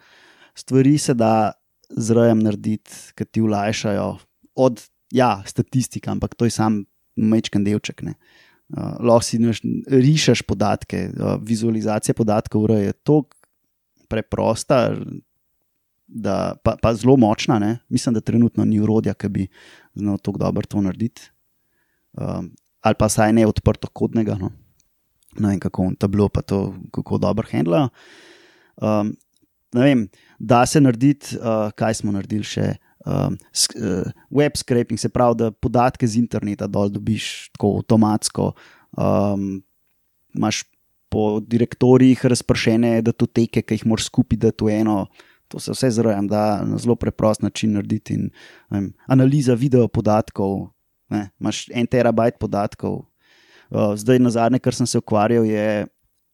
[0.54, 1.52] stvari se da
[1.88, 4.08] z rojem narediti, ki ti ulajšajo.
[4.54, 4.82] Od,
[5.14, 6.82] ja, statistika, ampak to je sam
[7.14, 8.02] mečken delček.
[8.04, 13.28] Uh, lahko si naš, rišeš podatke, uh, vizualizacija podatkov je tako
[14.10, 14.94] preprosta,
[16.06, 17.58] da, pa, pa zelo močna.
[17.58, 17.78] Ne?
[17.88, 19.46] Mislim, da trenutno ni urodja, ki bi
[19.94, 21.30] znal tako dobro to narediti.
[22.14, 24.36] Um, ali pa saj ne odprto kodnega.
[24.40, 24.50] No?
[25.38, 27.88] Ne vem, kako on tablo pa to kako dobro handla.
[28.76, 29.14] Um,
[29.74, 32.74] ne vem, da se narediti, uh, kaj smo naredili še.
[33.04, 33.36] Um,
[33.76, 38.52] uh, web scraping, se pravi, da podatke z interneta dol dobiš tako avtomatsko.
[38.96, 39.60] Um,
[40.34, 40.64] Imáš
[41.12, 44.96] po direktorijih razpršene datoteke, ki jih moraš skupaj dati v eno.
[45.52, 48.16] To se vse zrojam, da na zelo preprost način narediti.
[48.16, 48.30] In,
[48.70, 50.72] um, analiza video podatkov,
[51.12, 53.04] ne, imaš en terabajt podatkov.
[53.70, 55.86] Uh, zdaj, na zadnje, kar sem se ukvarjal, je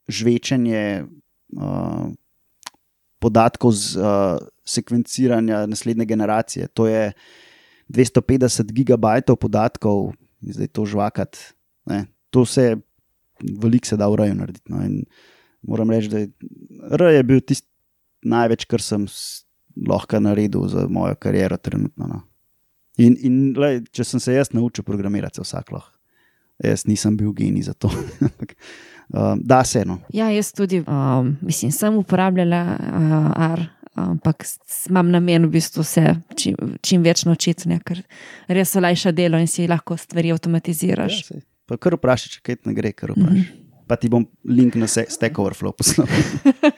[0.09, 1.05] žvečenje
[1.59, 2.09] uh,
[3.19, 4.39] podatkov z uh,
[4.71, 6.69] sekvenciranja naslednje generacije.
[6.79, 7.13] To je
[7.91, 11.39] 250 gigabajtov podatkov, in zdaj to žvakati.
[11.91, 12.77] Ne, to vse
[13.63, 14.73] veliko se da v raju narediti.
[14.73, 14.85] No.
[15.63, 16.31] Moram reči, da je
[16.91, 17.69] R je bil tisti
[18.23, 19.07] največ, kar sem
[19.89, 22.07] lahko naredil za mojo kariero trenutno.
[22.07, 22.21] No.
[23.01, 25.97] In, in lej, če sem se jaz naučil programirati, se vsak lahko.
[26.65, 27.89] Jaz nisem bil genij za to.
[29.15, 29.99] um, da se eno.
[30.13, 33.65] Ja, jaz tudi, um, mislim, sem uporabljala uh, R,
[33.99, 34.45] ampak
[34.89, 38.03] imam namen v bistvu vse čim, čim več naučiti, ker
[38.49, 41.25] res olajša delo in si lahko stvari avtomatiziraš.
[41.31, 43.37] Ja, Pa kar vprašaj, če kaj ne gre, kar vprašaj.
[43.37, 43.67] Mm -hmm.
[43.91, 46.07] Pa ti bom link na Stack Overflow poslal.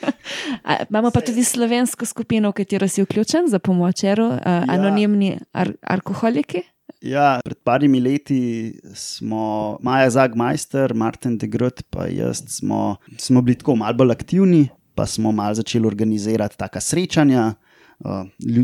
[0.90, 4.64] Imamo pa tudi slovensko skupino, v katero si vključen za pomoč, uh, ja.
[4.68, 6.62] anonimni ar alkoholiki.
[7.03, 13.59] Ja, pred parimi leti smo, Maja Zagmajster, Martin de Grot, pa jaz smo, smo bili
[13.59, 17.55] tako malo bolj aktivni, pa smo malo začeli organizirati taka srečanja
[17.98, 18.11] uh,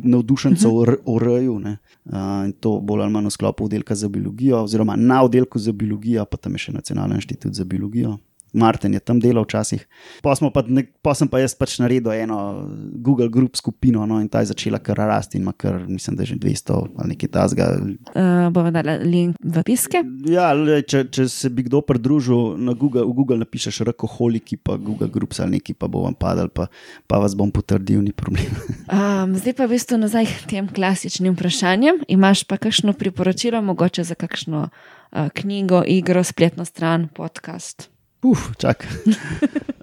[0.03, 0.97] navdušencev uh -huh.
[1.07, 1.55] o raju.
[1.55, 5.73] Uh, in to bolj ali manj v sklopu oddelka za biologijo, oziroma na oddelku za
[5.73, 8.19] biologijo, pa tam je še Nacionalni inštitut za biologijo.
[8.53, 9.85] Martin je tam delal včasih.
[10.23, 10.63] Pa, pa,
[11.03, 14.81] pa sem pa jaz pač naredil eno Google Group skupino no, in ta je začela
[14.81, 17.67] kar rasti in ima kar, mislim, da je že 200 ali nekaj tasga.
[17.79, 20.03] Uh, bomo dali link v piske.
[20.29, 24.79] Ja, le, če, če se bi kdo pridružil na Google, v Google napišeš rakoholiki, pa
[24.81, 26.69] Google Groups ali neki, pa bo vam padal, pa,
[27.07, 28.49] pa vas bom potrdil, ni problem.
[28.89, 32.05] um, zdaj pa v bistvu nazaj k tem klasičnim vprašanjem.
[32.09, 37.98] Imaš pa kakšno priporočilo, mogoče za kakšno uh, knjigo, igro, spletno stran, podcast?
[38.23, 38.87] Uf, čak.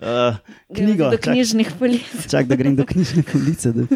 [0.06, 0.38] Uh,
[0.70, 1.08] knjigo.
[1.10, 2.10] Do knjižnih polic.
[2.30, 3.72] Čak, da grem do knjižne police.
[3.74, 3.88] Da.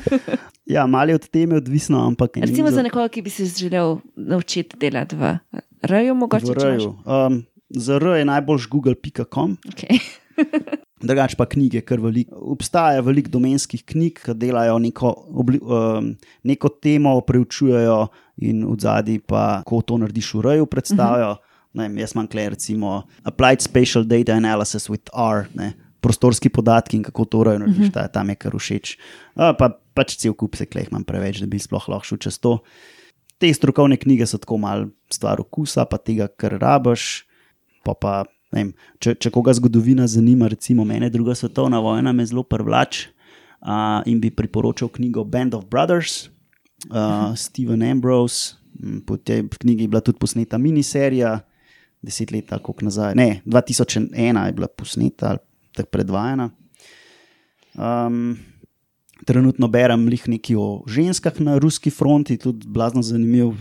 [0.65, 2.39] Ja, malo je od teme odvisno, ampak.
[2.41, 5.35] Recimo za nekoga, ki bi se želel naučiti delati v
[5.85, 6.45] Raju, mogoče.
[6.49, 6.95] V Raju.
[7.05, 9.57] Um, za R je najboljš google.com.
[9.69, 10.01] Okay.
[11.05, 12.39] Drugač pa knjige, ker veliko.
[12.55, 18.07] Obstaja veliko domenskih knjig, ki delajo neko, obli, um, neko temo, preučujejo
[18.49, 21.35] in v zadnji pa, ko to narediš v Raju, predstavijo.
[21.35, 21.48] Uh -huh.
[21.73, 27.03] Ne, jaz imam tukaj recimo Applied Spatial Data Analysis with R, ne, prostorski podatki in
[27.03, 27.91] kako to urejeno, uh -huh.
[27.93, 28.97] ta, tam je kar všeč.
[29.35, 32.39] A, pa, pač cel kup se kleh imam preveč, da bi sploh lahko šel čez
[32.39, 32.59] to.
[33.37, 37.25] Te strokovne knjige so tako malo stvar okusa, pa tega, kar rabaš.
[37.83, 42.43] Pa pa, vem, če, če koga zgodovina zanima, recimo mene, druga svetovna vojna me zelo
[42.43, 43.07] privlač
[43.61, 46.29] uh, in bi priporočal knjigo Band of Brothers,
[46.91, 47.35] uh.
[47.35, 48.55] Steven Ambrose.
[49.05, 51.39] Po tej knjigi je bila tudi posneta miniserija,
[52.01, 53.15] deset let, tako nazaj.
[53.15, 55.39] Ne, 2001 je bila posneta ali
[55.73, 56.49] tako predvajana.
[57.75, 58.37] Um,
[59.25, 63.53] trenutno berem nekaj o ženskah na ruski fronti, tudi blazno zanimiv.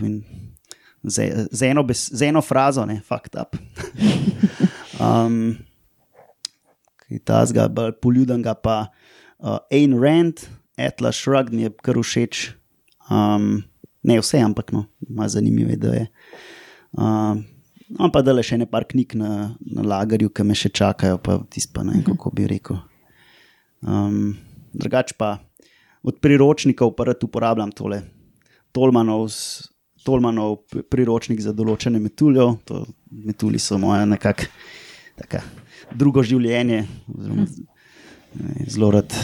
[1.03, 3.55] Z, z, eno bes, z eno frazo, ne, fucked up.
[4.99, 5.57] um,
[7.23, 8.89] ta zga, bolj poljuden, pa
[9.39, 10.43] uh, Ayn Rand,
[10.77, 12.49] Atlas Shrugged, mi je kar všeč.
[13.09, 13.63] Um,
[14.03, 16.07] ne vse, ampak no, ima zanimive ideje.
[16.91, 17.45] Um,
[17.89, 21.17] No, pa da le še ne par knjig na, na lagarju, ki me še čakajo,
[21.25, 22.77] pa tisto pa ne vem, kako bi rekel.
[23.81, 24.35] Um,
[24.77, 25.37] drugač pa
[26.05, 28.03] od priročnikov pa rad uporabljam tole.
[28.75, 29.33] Tolmanov,
[30.05, 30.59] Tolmanov
[30.91, 32.45] priročnik za določene metulje.
[33.09, 35.41] Metulji so moje nekako
[35.97, 37.47] drugo življenje, oziroma
[38.69, 39.15] zelo rad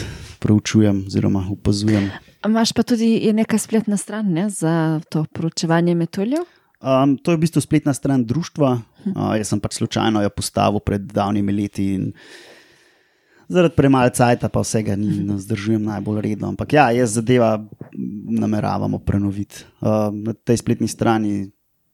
[0.42, 2.10] preučujem oziroma opazujem.
[2.46, 6.44] Imáš pa tudi nekaj spletna stran ne, za to proučevanje metuljev?
[6.76, 8.70] Um, to je v bistvu spletna stran društva.
[9.06, 12.10] Uh, jaz sem pač slučajno jo postavil pred davnimi leti in
[13.48, 16.52] zaradi premalo cajta, pa vsega ne zdržujem najbolj redno.
[16.52, 17.56] Ampak ja, jaz zadeva
[18.42, 19.64] nameravamo prenoviti.
[19.80, 21.48] Uh, na tej spletni strani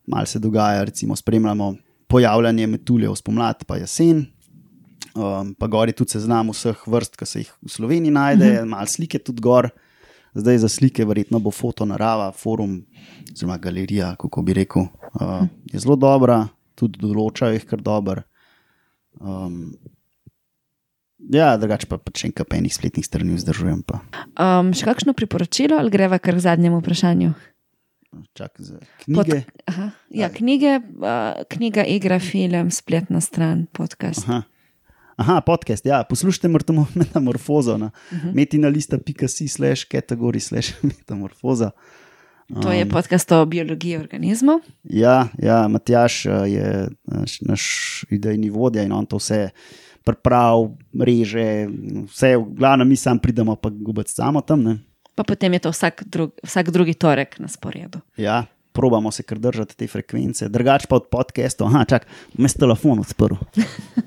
[0.06, 1.74] malo se dogaja, recimo, spremljamo
[2.08, 4.26] pojavljanje metuljev spomladi, pa jesen.
[5.14, 8.68] Um, pa gori tudi seznam vseh vrst, ki se jih v Sloveniji najde, uh -huh.
[8.68, 9.70] malo slike tudi gor.
[10.34, 12.78] Zdaj za slike, verjetno bo foto narava, forum,
[13.32, 14.88] oziroma galerija, kako bi rekel,
[15.20, 16.46] uh, je zelo dobra.
[16.74, 18.24] tudi določajo jih kar dobro.
[19.20, 19.74] Um,
[21.32, 23.82] ja, drugače pa pač enkrat pa enih spletnih strani vzdržujem.
[23.86, 24.02] Pa.
[24.34, 27.32] Um, še kakšno priporočilo ali greva kar k zadnjemu vprašanju?
[28.36, 28.60] Čak
[29.04, 29.38] knjige.
[29.44, 34.26] Pod, aha, ja, knjige, uh, knjiga, igra, film, spletna stran, podcast.
[34.26, 34.42] Aha.
[35.16, 36.48] Aha, podcast, ja, poslušajte
[36.94, 38.28] metamorfozo na uh Mhm.
[38.28, 38.34] -huh.
[38.34, 41.70] metinalista.si slash kategori slash metamorfoza.
[42.62, 44.60] To je podcast o biologiji organizmov.
[44.84, 47.62] Ja, ja Matjaš uh, je naš, naš
[48.10, 49.50] idejni vodja in on to vse
[50.04, 50.68] pripravi,
[51.00, 51.68] reže,
[52.06, 54.62] vse, v glavnem mi sam pridemo, pa gubec samo tam.
[54.62, 54.78] Ne?
[55.14, 57.98] Pa potem je to vsak, drug, vsak drugi torek na sporedu.
[58.16, 61.68] Ja, probamo se kar držati te frekvence, drugače pa od podcastov.
[61.72, 62.06] Aha, čak,
[62.38, 63.36] mes telefon odprl.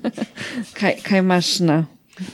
[0.78, 1.84] Kaj, kaj imaš na?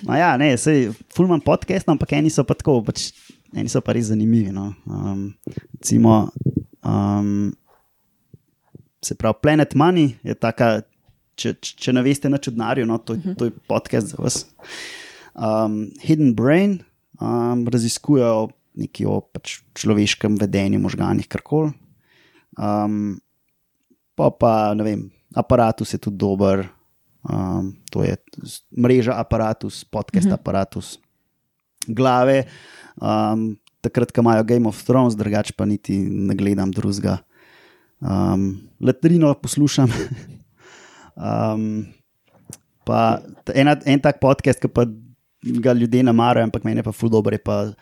[0.06, 3.10] No, ja, ne, sej, fulman podcast, ampak eni so pa tako, pač,
[3.54, 4.52] eni so pa res zanimivi.
[4.54, 4.70] No.
[4.86, 6.30] Um, recimo,
[6.86, 7.50] um,
[9.02, 10.70] se pravi, Planet Money je taka,
[11.34, 14.44] če, če ne veste na čudnarju, no, to, to je podcast za vas.
[15.34, 16.78] Um, Hidden Brain
[17.18, 21.72] um, raziskujejo nekaj o pač, človeškem vedenju, možganih, karkoli.
[22.58, 23.20] Um,
[24.14, 25.00] pa pa, ne vem,
[25.34, 26.66] aparatus je tudi dober.
[27.22, 28.16] Um, to je
[28.74, 30.34] mreža aparatus, podcast -huh.
[30.34, 30.98] aparatus,
[31.86, 32.44] glave.
[32.96, 37.18] Um, takrat, ko imajo Game of Thrones, drugače pa niti ne gledam drugega.
[38.00, 39.90] Um, Latrino poslušam.
[41.26, 41.86] um,
[42.84, 43.22] pa
[43.54, 44.86] ena, en tak podcast, ki pa
[45.42, 47.72] ga ljudje ne marajo, ampak meni je pa ful dobro, je pa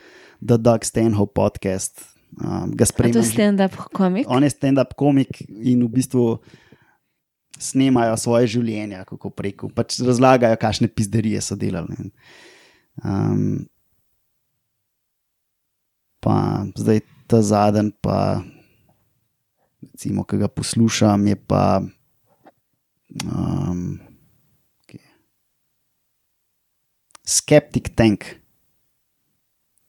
[0.41, 2.20] The Doug Stanhope podcast.
[2.39, 3.23] Um, ga A to spremljam.
[3.23, 4.27] je stand-up komik?
[4.31, 6.39] On je stand-up komik in v bistvu
[7.61, 12.11] snemajo svoje življenje, kako preko, pač razlagajo, kakšne pizderije so delali.
[13.05, 13.67] Um,
[16.25, 18.41] pa zdaj ta zadnji, pa
[19.83, 21.83] recimo, ki ga poslušam, je pa.
[23.27, 24.01] Um,
[24.89, 25.03] je?
[27.27, 28.40] Skeptic Tank.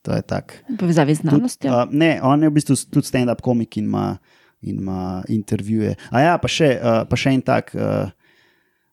[0.01, 0.63] To je tak.
[0.69, 1.69] V povezavi z znanostjo.
[1.69, 4.17] Tud, uh, ne, on je v bistvu tudi stand-up komik in ima,
[4.65, 5.93] in ima intervjuje.
[6.09, 8.09] A ja, pa še, uh, pa še en tak uh,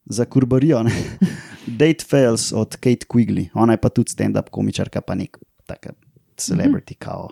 [0.05, 0.85] za kurbarijo.
[1.81, 5.97] Date Fails od Kate Quigley, ona je pa tudi stand-up komičarka, pa nek taka
[6.37, 7.05] celebrity mm -hmm.
[7.05, 7.29] kao.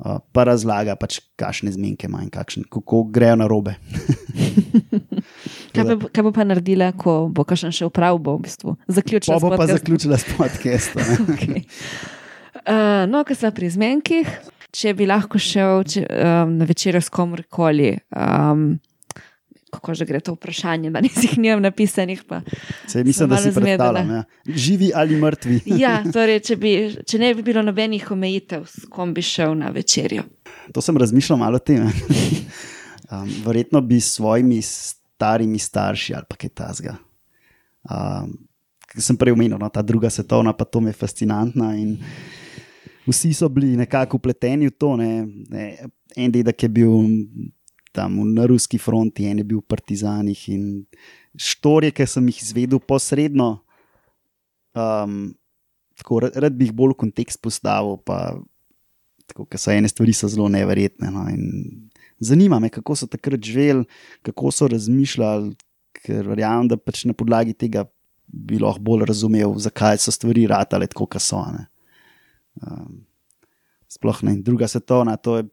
[0.00, 3.74] Uh, pa razlaga, pač, kakšne zmenke ima in kakšen, kako grejo na robe.
[5.74, 9.38] Kaj, bo, kaj bo pa naredila, ko bo kakšen še uprav, bo v bistvu zaključila
[9.38, 11.02] Pa bo pa zaključila s podcastom.
[11.34, 11.62] Okay.
[12.66, 14.28] Uh, no, ko smo pri zmenkih,
[14.74, 18.74] če bi lahko šel če, um, na večer s komorkoli, um,
[19.70, 22.20] kako že gre to vprašanje, da jih nimam napisanih.
[22.86, 24.10] Sej, mislim, Sem da si predstavljam.
[24.10, 24.22] Ja.
[24.44, 25.60] Živi ali mrtvi.
[25.80, 26.74] Ja, torej, če, bi,
[27.06, 30.26] če ne bi bilo nobenih omejitev, s kom bi šel na večerjo.
[30.74, 31.86] To sem razmišljal malo o tem.
[31.86, 36.96] um, verjetno bi s svojimi starimi starši ali pa kaj tasga.
[37.88, 38.36] Um,
[38.90, 41.68] Ker sem prej omenil, no, ta druga svetovna, pa to mi je fascinantna.
[41.78, 41.92] In
[43.08, 44.96] vsi so bili nekako upleteni v to.
[44.96, 45.66] Ne, ne,
[46.16, 46.94] en dedek je bil
[47.92, 50.64] tam na ruski fronti, en je bil v partizanih in
[51.38, 53.60] štorje, ki sem jih izvedel posredno.
[54.74, 55.32] Um,
[55.98, 58.38] tako, rad, rad bi jih bolj v kontekst postavil, pa
[59.30, 61.10] tako, ker so ene stvari so zelo neverjetne.
[61.14, 61.26] No,
[62.22, 63.86] zanima me, kako so takrat živeli,
[64.26, 65.54] kako so razmišljali,
[66.00, 67.84] ker verjamem, da pač na podlagi tega
[68.30, 71.42] bi lahko bolj razumel, zakaj so stvari ratale tako, kot so.
[71.50, 71.66] ne.
[72.58, 73.04] Um,
[73.90, 74.36] sploh ne.
[74.42, 75.48] Druga svetovna, to je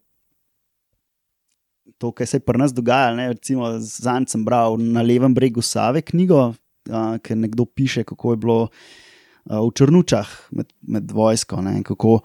[1.98, 3.16] to, kar se je pri nas dogajalo.
[3.16, 3.28] ne.
[3.34, 8.36] Recimo, zadnjič sem bral na levem bregu Save knjigo, uh, ker nekdo piše, kako je
[8.36, 11.62] bilo uh, v Črnučah med, med vojsko.
[11.62, 12.20] Ne, kako,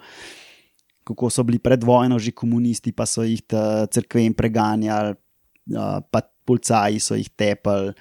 [1.04, 3.42] kako so bili pred vojno že komunisti, pa so jih
[3.90, 5.16] crkven preganjali,
[5.74, 7.94] uh, pa policaji so jih tepali.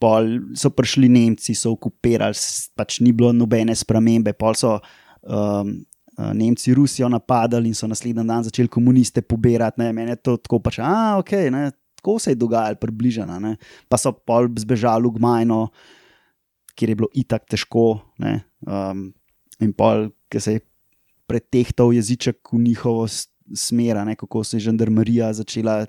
[0.00, 2.32] Pol so prišli Nemci, so okupirali,
[2.72, 4.32] pač ni bilo nobene spremembe.
[4.32, 4.78] Pol so
[5.22, 5.84] um,
[6.18, 9.80] uh, Nemci Rusijo napadali in so naslednji dan začeli komuniste pobirati.
[9.80, 9.92] Ne.
[9.92, 13.40] Meni je to tako, pač, a, okay, ne, tako se je dogajalo, približano.
[13.40, 13.56] Ne.
[13.88, 15.60] Pa so pol zbežali v Gmajno,
[16.74, 18.00] kjer je bilo itak težko.
[18.22, 18.40] Ne.
[18.66, 19.10] Um,
[19.60, 20.64] in pol, ki se je
[21.30, 23.06] pretehtal jeziček v njihovo
[23.54, 25.84] smer, ne, kako se je žandarmerija začela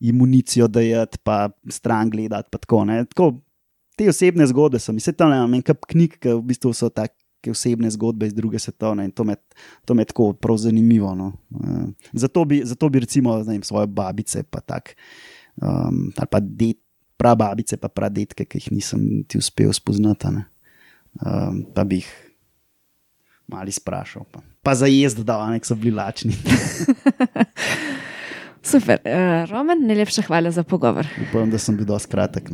[0.00, 2.48] imunicijo dajati, pa stran gledati.
[2.50, 3.04] Pa tako, ne.
[3.04, 3.32] tako,
[3.98, 6.90] te osebne zgodbe so mi, se tam ne vem, kup knjig, ki v bistvu so
[7.38, 9.36] take osebne zgodbe iz druge svetovne in to me,
[9.84, 11.14] to me tako prav zanimivo.
[11.14, 11.32] No.
[11.50, 14.96] Uh, zato, bi, zato bi recimo vem, svoje babice, pa tak,
[15.56, 16.74] um, ali pa det,
[17.16, 22.10] prababice, pa pradetke, ki jih nisem ti uspel spoznati, um, pa bi jih
[23.48, 24.26] mali sprašal.
[24.30, 26.34] Pa, pa za jezd, da oni so bili lačni.
[28.62, 31.06] Super, uh, Roman, najlepša hvala za pogovor.
[31.28, 32.50] Upam, da sem bil dosti kratek.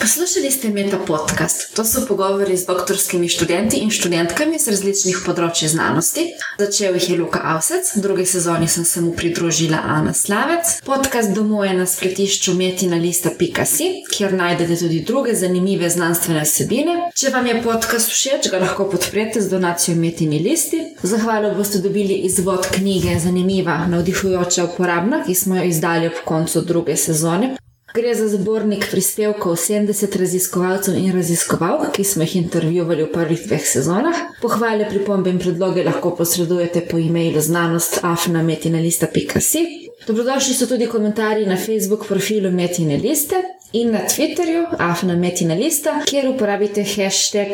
[0.00, 1.76] Poslušali ste Meta podcast.
[1.76, 6.24] To so pogovori z doktorskimi študenti in študentkami z različnih področji znanosti.
[6.58, 10.80] Začel jih je Luka Avsec, v drugi sezoni sem se mu pridružila Ana Slavec.
[10.84, 16.96] Podcast domuje na spletišču metina.lista.si, kjer najdete tudi druge zanimive znanstvene vsebine.
[17.14, 20.82] Če vam je podcast všeč, ga lahko podprete z donacijo Metini listi.
[21.02, 26.96] Zahvalo boste dobili izvod knjige Zanimiva, navdihujoča, uporabna, ki smo jo izdali ob koncu druge
[26.96, 27.54] sezone.
[27.94, 33.62] Gre za zbornik prispevkov 70 raziskovalcev in raziskovalk, ki smo jih intervjuvali v prvih dveh
[33.62, 34.16] sezonah.
[34.42, 39.90] Pohvale, pripombe in predloge lahko posredujete po e-mailu znanost afnametinalista.si.
[40.06, 43.36] Dobrodošli so tudi komentarji na Facebook profilu Metine Liste
[43.72, 47.48] in na Twitterju afnametinalista, kjer uporabite hashtag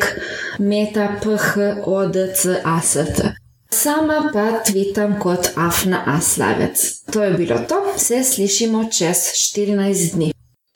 [0.58, 3.39] metaphodcast.
[3.74, 7.02] Sama pa tvitam kot Afna Aslavec.
[7.12, 10.32] To je bilo to, se slišimo čez 14 dni.